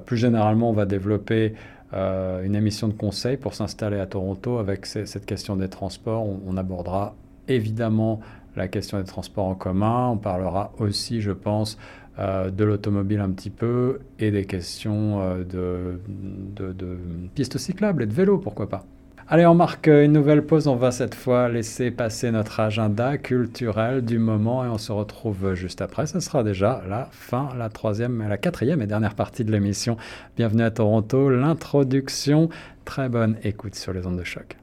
[0.06, 1.54] plus généralement, on va développer
[1.92, 6.24] une émission de conseil pour s'installer à Toronto avec cette question des transports.
[6.46, 7.16] On, abordera
[7.48, 8.20] évidemment
[8.56, 10.08] la question des transports en commun.
[10.08, 11.78] On parlera aussi, je pense,
[12.18, 16.98] euh, de l'automobile un petit peu et des questions euh, de, de,
[17.34, 18.84] pistes cyclables et de vélo, pourquoi pas.
[19.28, 20.68] Allez, on marque une nouvelle pause.
[20.68, 25.54] On va cette fois laisser passer notre agenda culturel du moment et on se retrouve
[25.54, 26.06] juste après.
[26.06, 29.98] Ce sera déjà la fin, la troisième, la quatrième et dernière partie de l'émission.
[30.36, 31.28] Bienvenue à Toronto.
[31.28, 32.48] L'introduction.
[32.86, 34.56] Très bonne écoute sur les ondes de choc.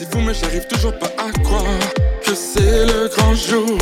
[0.00, 1.78] C'est fou, mais j'arrive toujours pas à croire
[2.24, 3.76] que c'est le grand jour.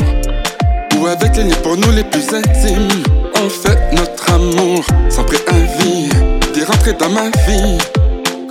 [0.97, 2.89] Où avec les liens pour nous les plus intimes,
[3.37, 6.09] on fait notre amour sans préavis
[6.53, 7.77] des rentrées dans ma vie.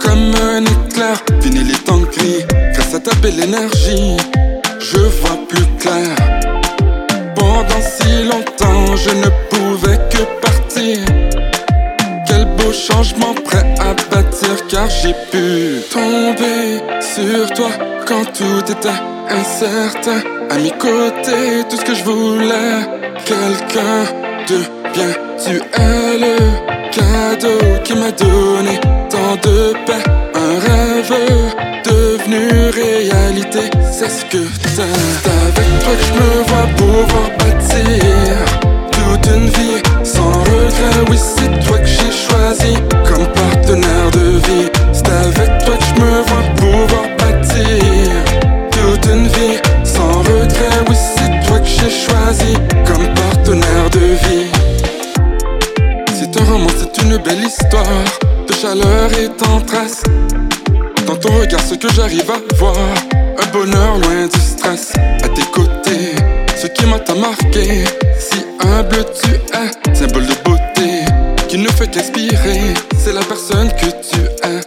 [0.03, 2.43] Comme un éclair, fini les temps gris.
[2.73, 4.17] Grâce à ta belle énergie,
[4.81, 6.17] je vois plus clair.
[7.35, 11.28] Pendant si longtemps, je ne pouvais que partir.
[12.57, 17.71] Beau changement prêt à bâtir, car j'ai pu tomber sur toi
[18.07, 20.21] quand tout était incertain.
[20.51, 22.81] À mes côtés, tout ce que je voulais,
[23.25, 24.05] quelqu'un
[24.49, 24.59] de
[24.95, 25.13] bien,
[25.45, 26.37] tu es le
[26.91, 28.81] cadeau qui m'a donné
[29.11, 30.05] tant de paix.
[30.35, 31.15] Un rêve
[31.85, 34.69] devenu réalité, c'est ce que t'es.
[34.77, 38.39] C'est avec toi que je me vois pouvoir bâtir
[38.93, 41.01] toute une vie sans regret.
[41.11, 41.79] Oui, c'est toi
[43.07, 44.71] comme partenaire de vie.
[44.93, 48.25] C'est avec toi que je me vois pouvoir bâtir
[48.71, 50.85] toute une vie sans regret.
[50.89, 52.55] Oui, c'est toi que j'ai choisi
[52.87, 54.59] comme partenaire de vie
[56.79, 58.05] c'est une belle histoire
[58.47, 60.03] de chaleur et tendresse.
[61.07, 64.93] Dans ton regard, ce que j'arrive à voir, un bonheur loin du stress.
[65.23, 66.15] À tes côtés,
[66.57, 67.85] ce qui m'a marqué,
[68.19, 70.35] si humble tu es, symbole de
[71.81, 74.61] C'est la personne que tu es.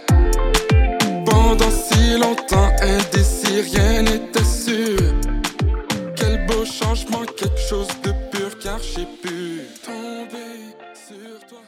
[1.26, 4.96] Pendant si longtemps, indécis, rien n'était sûr.
[6.16, 11.58] Quel beau changement, quelque chose de pur, car j'ai pu tomber sur toi.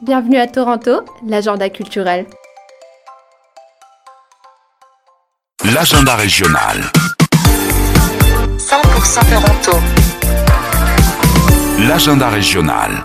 [0.00, 2.24] Bienvenue à Toronto, l'agenda culturel.
[5.74, 6.80] L'agenda régional.
[8.56, 10.09] 100% Toronto.
[11.90, 13.02] L'agenda régional.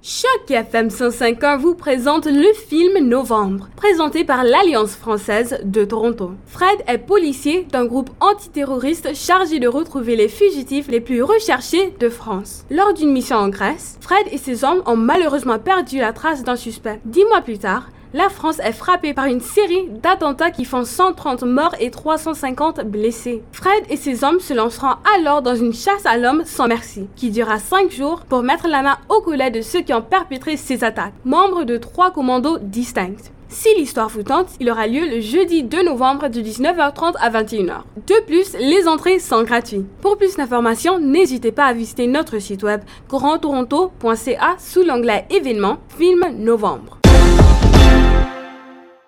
[0.00, 6.30] Choc FM 105.1 vous présente le film Novembre, présenté par l'Alliance française de Toronto.
[6.46, 12.08] Fred est policier d'un groupe antiterroriste chargé de retrouver les fugitifs les plus recherchés de
[12.08, 12.64] France.
[12.70, 16.56] Lors d'une mission en Grèce, Fred et ses hommes ont malheureusement perdu la trace d'un
[16.56, 16.98] suspect.
[17.04, 21.42] Dix mois plus tard, la France est frappée par une série d'attentats qui font 130
[21.44, 23.42] morts et 350 blessés.
[23.52, 27.30] Fred et ses hommes se lanceront alors dans une chasse à l'homme sans merci, qui
[27.30, 30.84] durera 5 jours pour mettre la main au collet de ceux qui ont perpétré ces
[30.84, 33.32] attaques, membres de trois commandos distincts.
[33.48, 37.82] Si l'histoire vous tente, il aura lieu le jeudi 2 novembre de 19h30 à 21h.
[38.06, 39.86] De plus, les entrées sont gratuites.
[40.00, 46.24] Pour plus d'informations, n'hésitez pas à visiter notre site web grandtoronto.ca sous l'onglet événements Film
[46.38, 47.01] Novembre.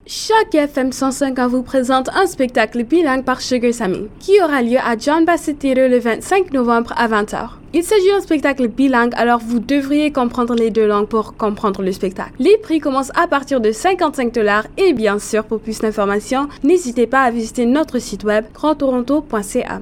[0.07, 4.99] Chaque FM 105 vous présente un spectacle bilingue par Sugar Sammy, qui aura lieu à
[4.99, 7.53] John Bassett Theatre le 25 novembre à 20h.
[7.73, 11.91] Il s'agit d'un spectacle bilingue, alors vous devriez comprendre les deux langues pour comprendre le
[11.91, 12.33] spectacle.
[12.39, 17.07] Les prix commencent à partir de 55 dollars et bien sûr, pour plus d'informations, n'hésitez
[17.07, 19.81] pas à visiter notre site web grandtoronto.ca.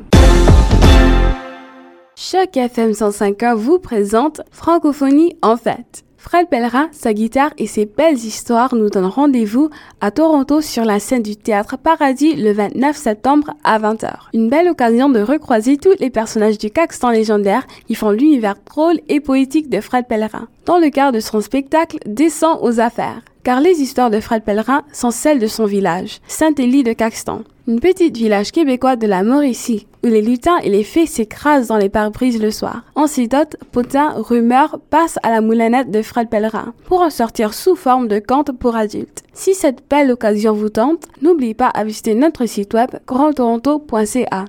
[2.14, 6.04] Chaque FM 105 vous présente Francophonie en fait.
[6.22, 9.70] Fred Pellerin, sa guitare et ses belles histoires nous donnent rendez-vous
[10.00, 14.08] à Toronto sur la scène du théâtre Paradis le 29 septembre à 20h.
[14.32, 19.00] Une belle occasion de recroiser tous les personnages du Caxton légendaire qui font l'univers drôle
[19.08, 20.46] et poétique de Fred Pellerin.
[20.64, 24.84] Dans le cadre de son spectacle Descend aux affaires car les histoires de Fred Pellerin
[24.92, 29.88] sont celles de son village, Saint-Élie de Caxton, une petite village québécois de la Mauricie,
[30.02, 32.82] où les lutins et les fées s'écrasent dans les pare-brises le soir.
[32.94, 38.08] Antidote, potins, rumeurs passent à la moulinette de Fred Pellerin pour en sortir sous forme
[38.08, 39.22] de contes pour adultes.
[39.32, 44.44] Si cette belle occasion vous tente, n'oubliez pas à visiter notre site web grandtoronto.ca.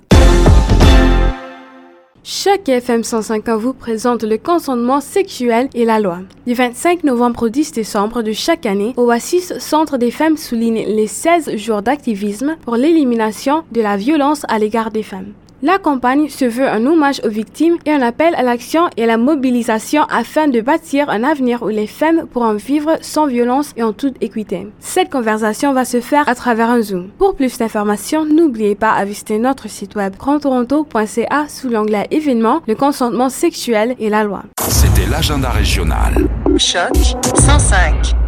[2.26, 6.20] Chaque FM 105 vous présente le consentement sexuel et la loi.
[6.48, 11.08] Du 25 novembre au 10 décembre de chaque année, Oasis Centre des femmes souligne les
[11.08, 15.34] 16 jours d'activisme pour l'élimination de la violence à l'égard des femmes.
[15.66, 19.08] La campagne se veut un hommage aux victimes et un appel à l'action et à
[19.08, 23.84] la mobilisation afin de bâtir un avenir où les femmes pourront vivre sans violence et
[23.84, 24.68] en toute équité.
[24.82, 27.12] Cette conversation va se faire à travers un Zoom.
[27.18, 32.76] Pour plus d'informations, n'oubliez pas à visiter notre site web grandtoronto.ca sous l'onglet événements, le
[32.76, 34.44] consentement sexuel et la loi.
[34.68, 36.28] C'était l'agenda régional.
[36.58, 36.94] Choc
[37.38, 38.23] 105.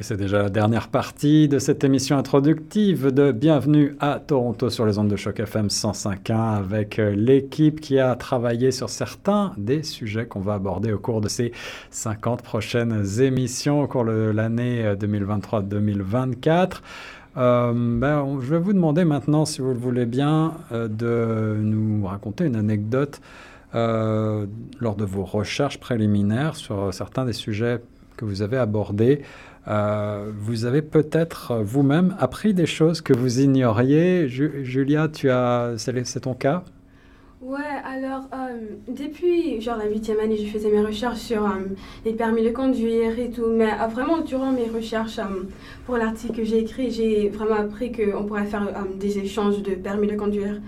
[0.00, 4.86] Et c'est déjà la dernière partie de cette émission introductive de Bienvenue à Toronto sur
[4.86, 9.82] les ondes de choc FM 105.1 avec euh, l'équipe qui a travaillé sur certains des
[9.82, 11.50] sujets qu'on va aborder au cours de ces
[11.90, 16.74] 50 prochaines émissions au cours de l'année 2023-2024.
[17.36, 22.06] Euh, ben, je vais vous demander maintenant, si vous le voulez bien, euh, de nous
[22.06, 23.20] raconter une anecdote
[23.74, 27.80] lors de vos recherches préliminaires sur certains des sujets
[28.18, 29.22] que vous avez abordés.
[29.68, 34.26] Euh, vous avez peut-être euh, vous-même appris des choses que vous ignoriez.
[34.28, 36.64] Julia, tu as, c'est ton cas?
[37.42, 38.56] Ouais, alors euh,
[38.88, 41.48] depuis genre la huitième année, je faisais mes recherches sur
[42.04, 45.20] les permis de conduire et tout, mais vraiment durant mes recherches
[45.86, 48.66] pour l'article que j'ai écrit, j'ai vraiment appris qu'on pourrait faire
[48.98, 50.60] des échanges de permis de conduire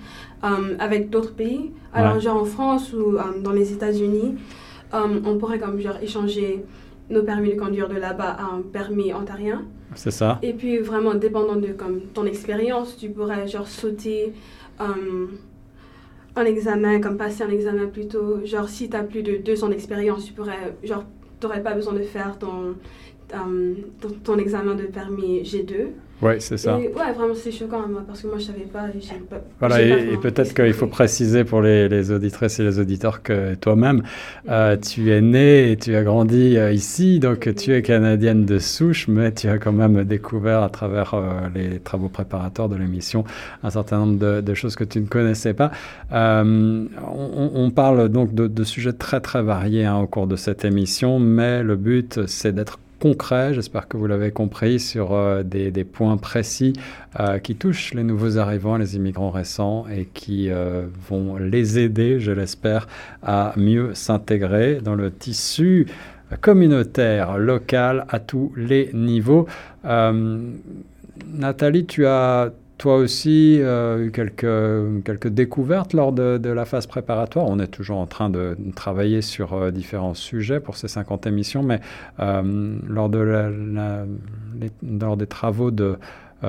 [0.79, 1.73] avec d'autres pays.
[1.93, 4.37] Alors genre en France ou dans les États-Unis,
[4.93, 6.65] on pourrait comme genre échanger
[7.11, 9.65] nos permis de conduire de là-bas à un permis ontarien.
[9.95, 10.39] C'est ça.
[10.43, 14.33] Et puis vraiment, dépendant de comme, ton expérience, tu pourrais genre sauter
[14.79, 15.31] um,
[16.37, 18.45] un examen, comme passer un examen plutôt.
[18.45, 21.05] Genre si tu as plus de deux ans d'expérience, tu pourrais, genre,
[21.41, 22.77] t'aurais pas besoin de faire ton,
[23.35, 23.77] um,
[24.23, 25.89] ton examen de permis G2.
[26.23, 26.77] Oui, c'est ça.
[26.77, 28.89] ouais, vraiment, c'est choquant moi, parce que moi, je savais pas.
[29.31, 33.55] pas voilà, et, peut-être qu'il faut préciser pour les, les, auditrices et les auditeurs que
[33.55, 34.03] toi-même,
[34.51, 38.59] euh, tu es née et tu as grandi euh, ici, donc tu es canadienne de
[38.59, 43.25] souche, mais tu as quand même découvert à travers euh, les travaux préparatoires de l'émission
[43.63, 45.71] un certain nombre de, de, choses que tu ne connaissais pas.
[46.11, 46.89] On,
[47.55, 51.19] on, parle donc de, de, sujets très très variés hein, au cours de cette émission,
[51.19, 56.19] mais le but, c'est d'être concret, j'espère que vous l'avez compris, sur euh, des, points
[56.19, 56.75] précis
[57.19, 62.21] euh, qui touchent les nouveaux arrivants, les immigrants récents et qui euh, vont les aider,
[62.21, 62.87] je l'espère,
[63.23, 65.87] à mieux s'intégrer dans le tissu
[66.43, 69.49] communautaire, local, à tous les niveaux.
[71.33, 77.45] Nathalie, tu as toi aussi euh, eu quelques, quelques découvertes lors de, la phase préparatoire?
[77.47, 81.63] On est toujours en train de travailler sur euh, différents sujets pour ces 50 émissions,
[81.63, 81.81] mais
[82.21, 83.19] euh, lors, de
[84.83, 85.99] lors des travaux de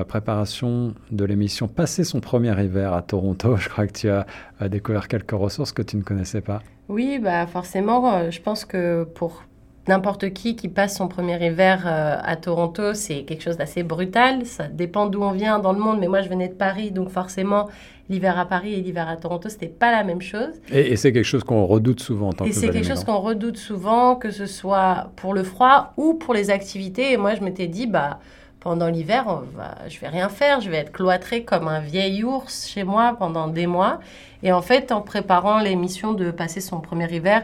[0.08, 4.24] préparation de l'émission Passer son premier hiver à Toronto, je crois que tu as
[4.70, 6.62] découvert quelques ressources que tu ne connaissais pas.
[6.88, 9.44] Oui, bah forcément, je pense que pour
[9.88, 14.46] n'importe qui qui passe son premier hiver euh, à Toronto, c'est quelque chose d'assez brutal.
[14.46, 17.08] Ça dépend d'où on vient dans le monde, mais moi je venais de Paris, donc
[17.08, 17.68] forcément
[18.08, 20.52] l'hiver à Paris et l'hiver à Toronto, c'était pas la même chose.
[20.70, 23.56] Et, c'est quelque chose qu'on redoute souvent en tant et c'est quelque chose qu'on redoute
[23.56, 27.12] souvent, que ce soit pour le froid ou pour les activités.
[27.12, 28.20] Et moi je m'étais dit, bah
[28.60, 29.42] pendant l'hiver,
[29.88, 33.48] je vais rien faire, je vais être cloîtré comme un vieil ours chez moi pendant
[33.48, 33.98] des mois.
[34.44, 37.42] Et en fait, en préparant l'émission de passer son premier hiver,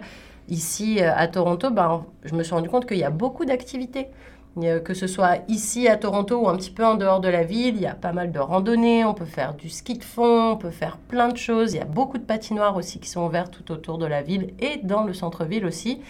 [0.48, 4.08] Ici, euh, à Toronto, ben, je me suis rendu compte qu'il y a beaucoup d'activités.
[4.84, 7.76] Que ce soit ici à Toronto ou un petit peu en dehors de la ville,
[7.76, 10.56] il y a pas mal de randonnées, on peut faire du ski de fond, on
[10.56, 11.74] peut faire plein de choses.
[11.74, 14.52] Il y a beaucoup de patinoires aussi qui sont ouvertes tout autour de la ville
[14.58, 16.00] et dans le centre-ville aussi.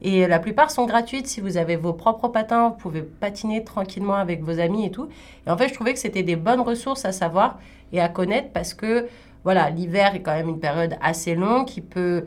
[0.00, 1.26] Et la plupart sont gratuites.
[1.26, 5.08] Si vous avez vos propres patins, vous pouvez patiner tranquillement avec vos amis et tout.
[5.46, 7.58] Et en fait, je trouvais que c'était des bonnes ressources à savoir
[7.92, 9.06] et à connaître parce que,
[9.44, 12.24] voilà, l'hiver est quand même une période assez longue qui peut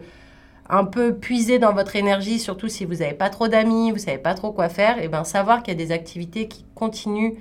[0.72, 4.18] un peu puiser dans votre énergie, surtout si vous n'avez pas trop d'amis, vous savez
[4.18, 7.34] pas trop quoi faire, et bien savoir qu'il y a des activités qui continuent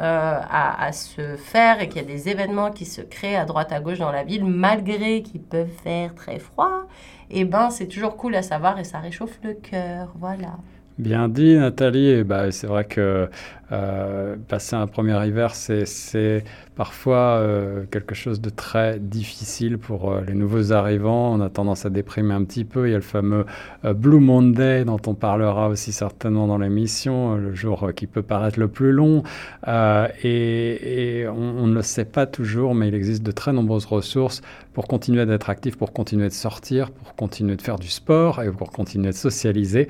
[0.00, 3.72] euh, à, se faire et qu'il y a des événements qui se créent à droite
[3.72, 6.88] à gauche dans la ville, malgré qu'ils peuvent faire très froid,
[7.30, 10.56] et ben c'est toujours cool à savoir et ça réchauffe le cœur, voilà.
[10.98, 13.28] Bien dit Nathalie, bah, c'est vrai que
[13.72, 16.44] euh, passer un premier hiver, c'est
[16.76, 21.32] parfois euh, quelque chose de très difficile pour euh, les nouveaux arrivants.
[21.32, 22.88] On a tendance à déprimer un petit peu.
[22.88, 23.46] Il y a le fameux
[23.82, 28.68] Blue Monday dont on parlera aussi certainement dans l'émission, le jour qui peut paraître le
[28.68, 29.22] plus long.
[29.66, 34.42] et, on, ne le sait pas toujours, mais il existe de très nombreuses ressources
[34.74, 38.50] pour continuer d'être actif, pour continuer de sortir, pour continuer de faire du sport et
[38.50, 39.88] pour continuer de socialiser,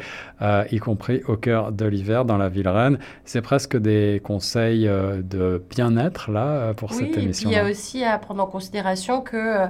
[0.71, 2.99] y compris au cœur de l'hiver dans la ville reine.
[3.25, 7.51] C'est presque des conseils euh, de bien-être là euh, pour cette émission.
[7.51, 9.67] il y a aussi à prendre en considération que euh,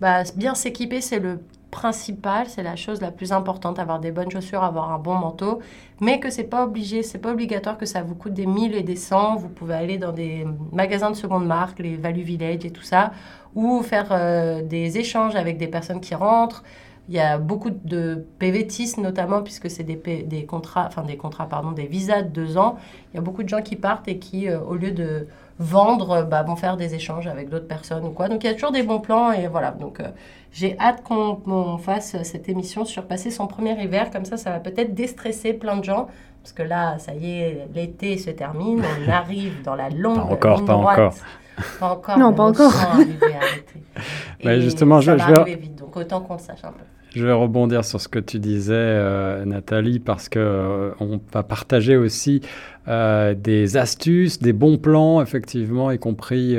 [0.00, 1.40] bah, bien s'équiper, c'est le
[1.70, 5.60] principal, c'est la chose la plus importante, avoir des bonnes chaussures, avoir un bon manteau,
[6.00, 8.82] mais que c'est pas obligé, c'est pas obligatoire que ça vous coûte des 1000 et
[8.82, 9.36] des 100.
[9.36, 13.12] Vous pouvez aller dans des magasins de seconde marque, les Value Village et tout ça,
[13.56, 16.62] ou faire des échanges avec des personnes qui rentrent.
[17.08, 21.48] Il y a beaucoup de PVTistes notamment, puisque c'est des, des contrats, enfin des contrats,
[21.48, 22.76] pardon, des visas de deux ans.
[23.12, 25.26] Il y a beaucoup de gens qui partent et qui, au lieu de
[25.58, 28.28] vendre, bah, vont faire des échanges avec d'autres personnes ou quoi.
[28.28, 29.70] Donc il y a toujours des bons plans et voilà.
[29.70, 30.00] Donc
[30.54, 34.10] j'ai hâte qu'on fasse cette émission sur passer son premier hiver.
[34.10, 36.06] Comme ça, ça va peut-être déstresser plein de gens.
[36.42, 38.82] Parce que là, ça y est, l'été se termine.
[39.06, 40.16] On arrive dans la longue.
[40.16, 41.14] Pas encore, pas encore.
[41.78, 42.18] Pas encore.
[42.18, 42.72] Non, pas encore.
[44.44, 46.84] Mais justement, ça je, va arriver vite, donc autant qu'on le sache un peu.
[47.14, 51.44] Je vais rebondir sur ce que tu disais, euh, Nathalie, parce que euh, on va
[51.44, 52.40] partager aussi
[52.86, 56.56] euh, des astuces, des bons plans, effectivement, y compris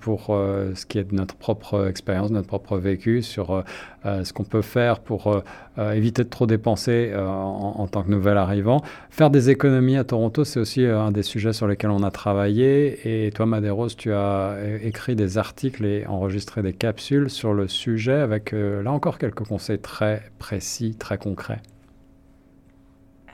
[0.00, 3.62] pour ce qui est de notre propre expérience, notre propre vécu, sur
[4.04, 5.42] ce qu'on peut faire pour
[5.78, 8.82] éviter de trop dépenser en, en, tant que nouvel arrivant.
[9.10, 13.26] Faire des économies à Toronto, c'est aussi un des sujets sur lesquels on a travaillé.
[13.26, 18.14] Et toi, Madeiros, tu as écrit des articles et enregistré des capsules sur le sujet
[18.14, 21.60] avec, là encore, quelques conseils très précis, très concret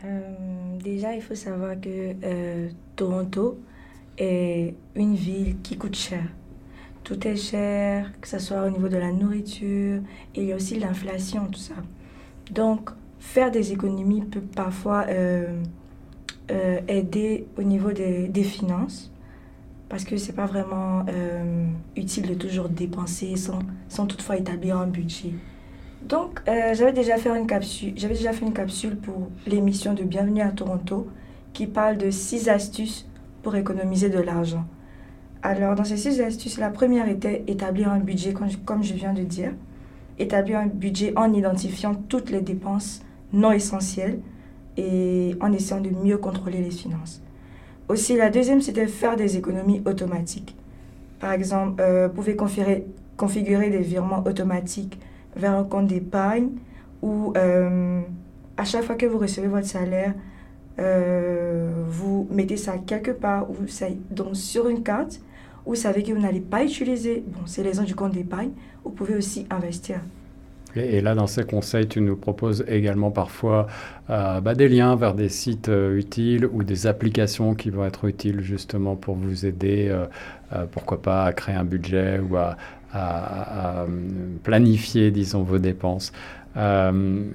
[0.04, 3.58] euh, Déjà, il faut savoir que euh, Toronto
[4.18, 6.24] est une ville qui coûte cher.
[7.04, 10.00] Tout est cher, que ce soit au niveau de la nourriture,
[10.34, 11.74] il y a aussi l'inflation, tout ça.
[12.50, 15.60] Donc, faire des économies peut parfois euh,
[16.86, 19.10] aider au niveau des, finances
[19.88, 21.04] parce que c'est pas vraiment
[21.96, 25.34] utile de toujours dépenser sans toutefois établir un budget.
[26.08, 31.06] Donc, euh, j'avais déjà, fait une capsule, pour l'émission de Bienvenue à Toronto
[31.52, 33.06] qui parle de six astuces
[33.42, 34.64] pour économiser de l'argent.
[35.42, 38.32] Alors, dans ces six astuces, la première était établir un budget,
[38.64, 39.52] comme je viens de dire.
[40.18, 44.20] Établir un budget en identifiant toutes les dépenses non essentielles
[44.76, 47.22] et en essayant de mieux contrôler les finances.
[47.88, 50.56] Aussi, la deuxième, c'était faire des économies automatiques.
[51.20, 54.98] Par exemple, euh, vous pouvez configurer des virements automatiques
[55.36, 56.50] vers un compte d'épargne
[57.02, 58.00] où euh,
[58.56, 60.14] à chaque fois que vous recevez votre salaire,
[60.78, 65.20] euh, vous mettez ça quelque part, ou ça, donc sur une carte,
[65.66, 68.50] vous savez que vous n'allez pas utiliser, bon, c'est les du compte d'épargne,
[68.84, 70.00] vous pouvez aussi investir.
[70.74, 73.66] Et, là, dans ces conseils, tu nous proposes également parfois
[74.08, 78.40] euh, bah, des liens vers des sites utiles ou des applications qui vont être utiles
[78.40, 79.94] justement pour vous aider,
[80.70, 82.56] pourquoi pas, à créer un budget ou à,
[82.92, 83.86] à,
[84.42, 86.12] planifier, disons, vos dépenses.
[86.56, 87.30] Euh,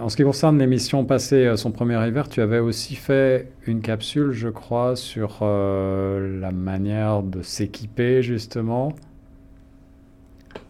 [0.00, 3.80] en ce qui concerne l'émission passée, euh, son premier hiver, tu avais aussi fait une
[3.80, 8.94] capsule, je crois, sur euh, la manière de s'équiper, justement.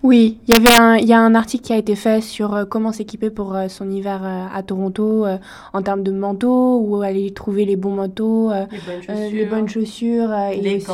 [0.03, 2.55] Oui, il y avait un, il y a un article qui a été fait sur
[2.55, 5.27] euh, comment s'équiper pour euh, son hiver euh, à Toronto
[5.73, 10.77] en termes de manteaux, où aller trouver les bons manteaux, les bonnes chaussures, et, les
[10.77, 10.91] aussi,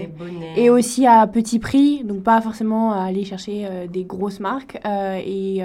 [0.00, 0.52] les bonnets.
[0.56, 5.62] et aussi à petit prix, donc pas forcément aller chercher des grosses marques et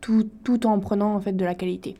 [0.00, 1.96] tout, tout en prenant en fait de la qualité.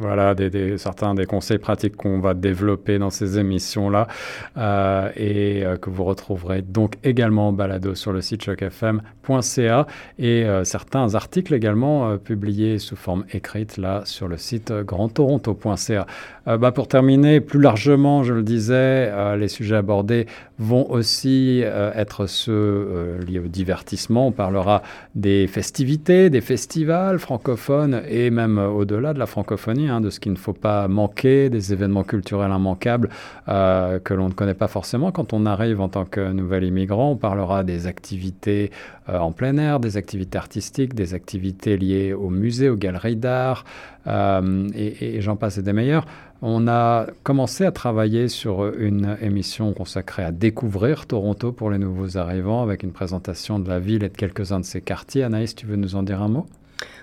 [0.00, 0.34] Voilà,
[0.78, 4.08] certains des conseils pratiques qu'on va développer dans ces émissions-là
[4.56, 9.86] euh, et euh, que vous retrouverez donc également en balado sur le site chocfm.ca
[10.18, 16.06] et euh, certains articles également publiés sous forme écrite là sur le site grandtoronto.ca.
[16.46, 20.26] Bah, pour terminer, plus largement, je le disais, les sujets abordés
[20.58, 24.28] vont aussi être ceux liés au divertissement.
[24.28, 24.82] On parlera
[25.14, 30.32] des festivités, des festivals francophones et même au-delà de la francophonie Hein, de ce qu'il
[30.32, 33.08] ne faut pas manquer, des événements culturels immanquables
[33.48, 35.10] euh, que l'on ne connaît pas forcément.
[35.10, 38.70] Quand on arrive en tant que nouvel immigrant, on parlera des activités
[39.08, 43.64] euh, en plein air, des activités artistiques, des activités liées au musée, aux galeries d'art,
[44.06, 46.06] euh, et, et j'en passe et des meilleurs.
[46.40, 52.16] On a commencé à travailler sur une émission consacrée à découvrir Toronto pour les nouveaux
[52.16, 55.24] arrivants, avec une présentation de la ville et de quelques-uns de ses quartiers.
[55.24, 56.46] Anaïs, tu veux nous en dire un mot?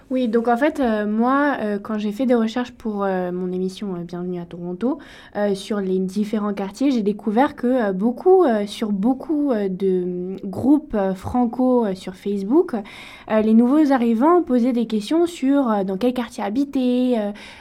[0.10, 3.52] Oui, donc en fait, euh, moi, euh, quand j'ai fait des recherches pour euh, mon
[3.52, 5.00] émission Bienvenue à Toronto,
[5.54, 12.74] sur les différents quartiers, j'ai découvert que beaucoup, sur beaucoup de groupes franco sur Facebook,
[13.30, 17.18] les nouveaux arrivants posaient des questions sur dans quel quartier habiter,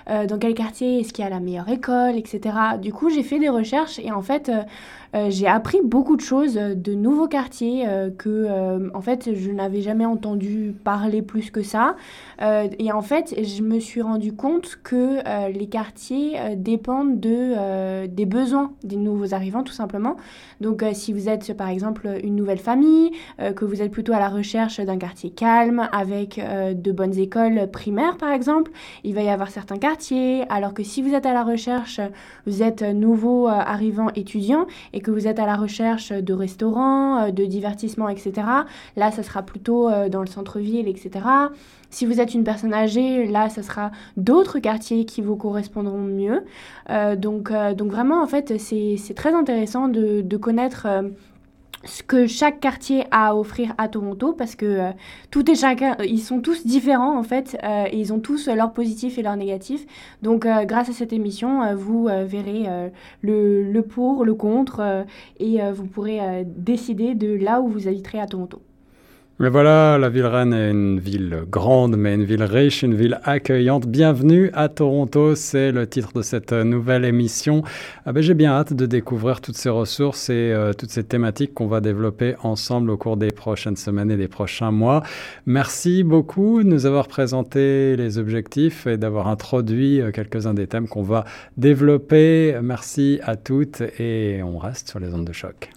[0.07, 2.57] dans quel quartier est-ce qu'il y a la meilleure école, etc.
[2.81, 4.51] Du coup, j'ai fait des recherches et en fait,
[5.15, 8.47] euh, j'ai appris beaucoup de choses, euh, de nouveaux quartiers euh, que,
[8.95, 11.97] en fait, je n'avais jamais entendu parler plus que ça.
[12.41, 15.19] et en fait, je me suis rendu compte que
[15.51, 20.17] les quartiers dépendent de, des besoins des nouveaux arrivants, tout simplement.
[20.61, 24.29] Donc, si vous êtes, par exemple, une nouvelle famille, que vous êtes plutôt à la
[24.29, 28.71] recherche d'un quartier calme, avec de bonnes écoles primaires, par exemple,
[29.05, 30.45] il va y avoir certains quartiers.
[30.51, 32.01] Alors que si vous êtes à la recherche,
[32.47, 34.67] vous êtes nouveau arrivant étudiant
[34.97, 38.33] et que vous êtes à la recherche de restaurants, euh, de divertissements, etc.,
[38.97, 41.11] là, ça sera plutôt euh, dans le centre-ville, etc.
[41.91, 46.45] Si vous êtes une personne âgée, là, ce sera d'autres quartiers qui vous correspondront mieux.
[47.17, 50.87] donc, donc vraiment, en fait, c'est très intéressant de connaître
[51.87, 54.91] ce que chaque quartier a à offrir à Toronto parce que euh,
[55.31, 58.73] tout est chacun, ils sont tous différents en fait euh, et ils ont tous leurs
[58.73, 59.87] positifs et leurs négatifs.
[60.23, 62.67] Donc euh, grâce à cette émission, vous verrez
[63.23, 65.05] le, le, pour, le contre
[65.39, 68.61] et vous pourrez décider de là où vous habiterez à Toronto.
[69.39, 73.21] Mais voilà, la ville Rennes est une ville grande, mais une ville riche, une ville
[73.23, 73.87] accueillante.
[73.87, 77.63] Bienvenue à Toronto, c'est le titre de cette nouvelle émission.
[78.07, 81.53] Ah ben, J'ai bien hâte de découvrir toutes ces ressources et euh, toutes ces thématiques
[81.53, 85.03] qu'on va développer ensemble au cours des prochaines semaines et des prochains mois.
[85.45, 90.89] Merci beaucoup de nous avoir présenté les objectifs et d'avoir introduit euh, quelques-uns des thèmes
[90.89, 91.27] qu'on va
[91.59, 92.59] développer.
[92.63, 95.76] Merci à toutes et on reste sur les ondes de choc.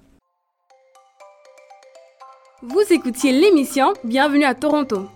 [2.62, 5.08] Vous écoutiez l'émission Bienvenue à Toronto.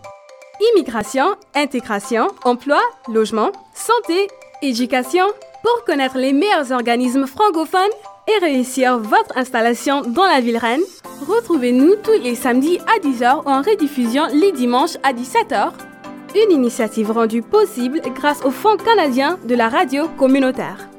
[0.72, 2.80] Immigration, intégration, emploi,
[3.12, 4.30] logement, santé,
[4.62, 5.26] éducation.
[5.62, 7.82] Pour connaître les meilleurs organismes francophones
[8.30, 10.84] et réussir votre installation dans la ville reine,
[11.28, 15.74] retrouvez-nous tous les samedis à 10h ou en rediffusion les dimanches à 17h.
[16.36, 20.93] Une initiative rendue possible grâce au Fonds canadien de la radio communautaire.